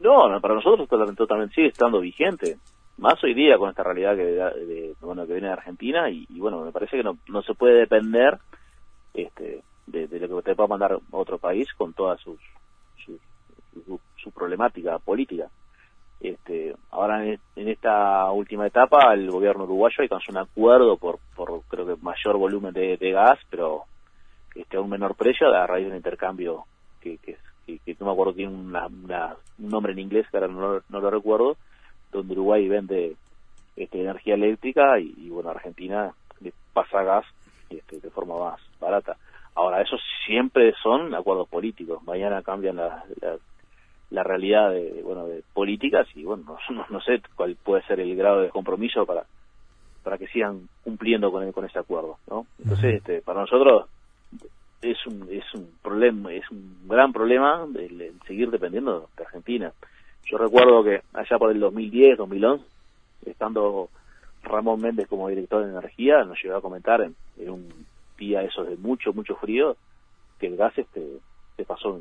No, 0.00 0.40
para 0.40 0.54
nosotros 0.54 0.88
totalmente 0.88 1.54
sigue 1.54 1.68
estando 1.68 2.00
vigente. 2.00 2.58
Más 2.98 3.22
hoy 3.24 3.34
día 3.34 3.58
con 3.58 3.70
esta 3.70 3.82
realidad 3.82 4.16
que, 4.16 4.24
de, 4.24 4.94
bueno, 5.00 5.26
que 5.26 5.32
viene 5.32 5.48
de 5.48 5.54
Argentina 5.54 6.08
y, 6.10 6.26
bueno, 6.38 6.64
me 6.64 6.72
parece 6.72 6.96
que 6.98 7.02
no, 7.02 7.18
no 7.28 7.42
se 7.42 7.54
puede 7.54 7.80
depender 7.80 8.38
este, 9.14 9.62
de, 9.86 10.06
lo 10.20 10.36
que 10.36 10.42
te 10.42 10.54
pueda 10.54 10.68
mandar 10.68 10.98
otro 11.10 11.38
país 11.38 11.72
con 11.74 11.92
toda 11.92 12.16
sus, 12.18 12.38
su, 13.04 13.18
su, 14.16 14.30
problemática 14.30 14.98
política. 14.98 15.48
Este, 16.46 16.76
ahora 16.90 17.24
en, 17.24 17.40
esta 17.56 18.30
última 18.30 18.66
etapa 18.66 19.14
el 19.14 19.30
gobierno 19.30 19.64
uruguayo 19.64 19.96
alcanzó 20.00 20.30
un 20.30 20.36
acuerdo 20.36 20.98
por, 20.98 21.18
por 21.34 21.62
creo 21.68 21.86
que 21.86 22.02
mayor 22.02 22.36
volumen 22.36 22.74
de, 22.74 22.96
gas, 23.12 23.38
pero 23.48 23.84
este, 24.54 24.76
a 24.76 24.80
un 24.82 24.90
menor 24.90 25.14
precio 25.14 25.48
a 25.48 25.66
raíz 25.66 25.86
de 25.86 25.92
un 25.92 25.96
intercambio 25.96 26.64
que, 27.00 27.16
que, 27.16 27.38
que, 27.66 27.96
no 27.98 28.06
me 28.06 28.12
acuerdo 28.12 28.34
tiene 28.34 28.52
una, 28.52 28.86
un 28.86 29.68
nombre 29.70 29.94
en 29.94 30.00
inglés 30.00 30.26
que 30.30 30.36
ahora 30.36 30.52
no, 30.52 30.82
no 30.86 31.00
lo 31.00 31.10
recuerdo, 31.10 31.56
donde 32.12 32.34
Uruguay 32.34 32.68
vende 32.68 33.16
este, 33.74 34.02
energía 34.02 34.34
eléctrica 34.34 34.98
y, 35.00 35.30
bueno 35.30 35.48
Argentina 35.48 36.12
le 36.40 36.52
pasa 36.74 37.02
gas 37.04 37.24
este, 37.70 38.00
de 38.00 38.10
forma 38.10 38.38
más 38.38 38.60
barata. 38.78 39.16
Ahora, 39.54 39.80
eso 39.80 39.96
siempre 40.26 40.74
son 40.82 41.14
acuerdos 41.14 41.48
políticos. 41.48 42.02
Mañana 42.02 42.42
cambian 42.42 42.76
la, 42.76 43.04
la, 43.22 43.38
realidad 44.22 44.70
de, 44.70 45.02
bueno, 45.02 45.26
de 45.26 45.42
políticas 45.52 46.06
y, 46.14 46.24
bueno, 46.24 46.44
no, 46.70 46.86
no, 46.88 47.00
sé 47.00 47.20
cuál 47.34 47.56
puede 47.56 47.82
ser 47.84 48.00
el 48.00 48.14
grado 48.16 48.40
de 48.40 48.50
compromiso 48.50 49.04
para 49.06 49.24
para 50.02 50.18
que 50.18 50.28
sigan 50.28 50.68
cumpliendo 50.84 51.32
con, 51.32 51.50
con 51.52 51.64
ese 51.64 51.78
acuerdo, 51.78 52.18
¿no? 52.28 52.46
Entonces, 52.58 52.96
este, 52.96 53.22
para 53.22 53.40
nosotros 53.40 53.88
es 54.82 54.98
un, 55.06 55.26
es 55.30 55.44
un 55.54 55.70
problema, 55.82 56.32
es 56.32 56.48
un 56.50 56.86
gran 56.86 57.12
problema 57.12 57.66
el, 57.74 58.12
seguir 58.26 58.50
dependiendo 58.50 59.08
de 59.16 59.24
Argentina. 59.24 59.72
Yo 60.26 60.36
recuerdo 60.36 60.84
que 60.84 61.00
allá 61.14 61.38
por 61.38 61.50
el 61.50 61.58
2010, 61.58 62.18
2011, 62.18 62.64
estando 63.24 63.88
Ramón 64.42 64.82
Méndez 64.82 65.08
como 65.08 65.28
director 65.28 65.64
de 65.64 65.70
energía, 65.70 66.22
nos 66.24 66.40
llegó 66.42 66.56
a 66.56 66.62
comentar 66.62 67.00
en, 67.00 67.16
en 67.38 67.50
un 67.50 67.68
día 68.18 68.42
esos 68.42 68.68
de 68.68 68.76
mucho, 68.76 69.14
mucho 69.14 69.36
frío, 69.36 69.76
que 70.38 70.48
el 70.48 70.56
gas 70.56 70.76
este 70.76 71.02
se 71.56 71.64
pasó 71.64 72.00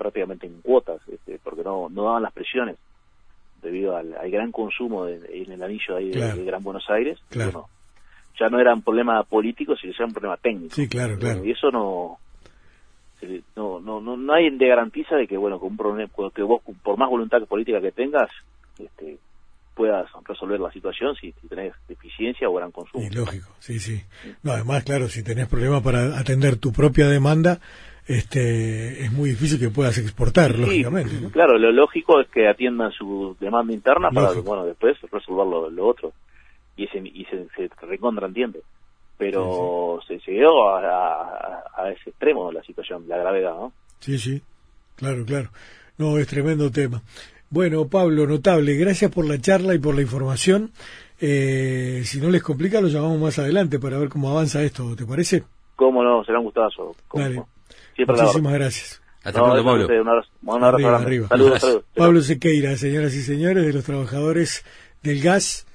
prácticamente 0.00 0.46
en 0.46 0.62
cuotas, 0.62 1.00
este, 1.12 1.38
porque 1.44 1.62
no, 1.62 1.90
no 1.90 2.04
daban 2.04 2.22
las 2.22 2.32
presiones 2.32 2.76
debido 3.60 3.94
al, 3.94 4.14
gran 4.30 4.50
consumo 4.50 5.06
en 5.06 5.52
el 5.52 5.62
anillo 5.62 5.96
ahí 5.96 6.10
de, 6.10 6.44
Gran 6.44 6.62
Buenos 6.62 6.88
Aires. 6.88 7.18
ya 7.30 8.48
no 8.48 8.58
era 8.58 8.72
un 8.72 8.80
problema 8.80 9.22
político, 9.24 9.76
sino 9.76 9.92
era 9.92 10.06
un 10.06 10.12
problema 10.14 10.38
técnico. 10.38 10.74
Sí, 10.74 10.88
claro, 10.88 11.18
claro. 11.18 11.44
Y 11.44 11.50
eso 11.50 11.70
no, 11.70 12.18
no, 13.54 13.80
no, 13.80 14.00
no, 14.00 14.16
nadie 14.16 14.50
te 14.56 14.66
garantiza 14.66 15.16
de 15.16 15.26
que, 15.26 15.36
bueno, 15.36 15.58
con 15.58 15.72
un 15.72 15.76
problema, 15.76 16.10
que 16.34 16.42
vos, 16.42 16.62
por 16.82 16.96
más 16.96 17.10
voluntad 17.10 17.42
política 17.46 17.82
que 17.82 17.92
tengas, 17.92 18.30
este, 18.78 19.18
puedas 19.74 20.06
resolver 20.26 20.60
la 20.60 20.72
situación 20.72 21.14
si, 21.16 21.32
tenés 21.48 21.74
deficiencia 21.86 22.48
o 22.48 22.54
gran 22.54 22.70
consumo. 22.70 23.04
Y 23.04 23.10
lógico, 23.10 23.48
sí, 23.58 23.78
sí. 23.78 24.02
No, 24.42 24.52
además, 24.52 24.84
claro, 24.84 25.08
si 25.08 25.22
tenés 25.22 25.48
problemas 25.48 25.82
para 25.82 26.18
atender 26.18 26.56
tu 26.56 26.72
propia 26.72 27.08
demanda, 27.08 27.60
este, 28.10 29.04
es 29.04 29.12
muy 29.12 29.30
difícil 29.30 29.60
que 29.60 29.70
puedas 29.70 29.96
exportar, 29.98 30.58
lógicamente. 30.58 31.30
Claro, 31.30 31.56
lo 31.58 31.70
lógico 31.70 32.20
es 32.20 32.28
que 32.28 32.48
atiendan 32.48 32.90
su 32.90 33.36
demanda 33.38 33.72
interna 33.72 34.10
para, 34.10 34.32
bueno, 34.40 34.66
después 34.66 35.00
resolver 35.12 35.70
lo, 35.72 35.86
otro. 35.86 36.12
Y, 36.76 36.86
ese, 36.86 36.98
y 36.98 37.24
se, 37.26 37.46
se 37.54 37.70
recontra 37.86 38.26
entiende. 38.26 38.62
Pero 39.16 40.00
se 40.08 40.18
llegó 40.26 40.70
a, 40.70 41.62
a, 41.76 41.92
ese 41.92 42.10
extremo 42.10 42.50
la 42.50 42.64
situación, 42.64 43.04
la 43.06 43.16
gravedad, 43.16 43.54
¿no? 43.54 43.72
Sí, 44.00 44.18
sí, 44.18 44.42
claro, 44.96 45.24
claro. 45.24 45.50
No, 45.96 46.18
es 46.18 46.26
tremendo 46.26 46.68
tema. 46.68 47.02
Bueno, 47.48 47.86
Pablo, 47.86 48.26
notable. 48.26 48.74
Gracias 48.74 49.12
por 49.12 49.24
la 49.24 49.38
charla 49.38 49.74
y 49.74 49.78
por 49.78 49.94
la 49.94 50.02
información. 50.02 50.72
Eh, 51.20 52.02
si 52.04 52.20
no 52.20 52.28
les 52.28 52.42
complica, 52.42 52.80
lo 52.80 52.88
llamamos 52.88 53.20
más 53.20 53.38
adelante 53.38 53.78
para 53.78 53.98
ver 53.98 54.08
cómo 54.08 54.30
avanza 54.30 54.62
esto. 54.64 54.96
¿Te 54.96 55.06
parece? 55.06 55.44
Cómo 55.76 56.02
no, 56.02 56.24
será 56.24 56.38
un 56.38 56.46
gustazo. 56.46 56.96
Dale. 57.14 57.44
Muchísimas 58.06 58.52
gracias. 58.52 59.02
Hasta 59.22 59.42
pronto, 59.42 59.64
Pablo. 59.64 59.86
Un 60.42 60.64
abrazo, 60.64 60.88
arriba, 60.88 61.28
Saludos, 61.28 61.60
saludos. 61.60 61.84
Pablo 61.94 62.20
Sequeira, 62.22 62.76
señoras 62.76 63.14
y 63.14 63.22
señores, 63.22 63.66
de 63.66 63.72
los 63.72 63.84
trabajadores 63.84 64.64
del 65.02 65.20
gas. 65.20 65.66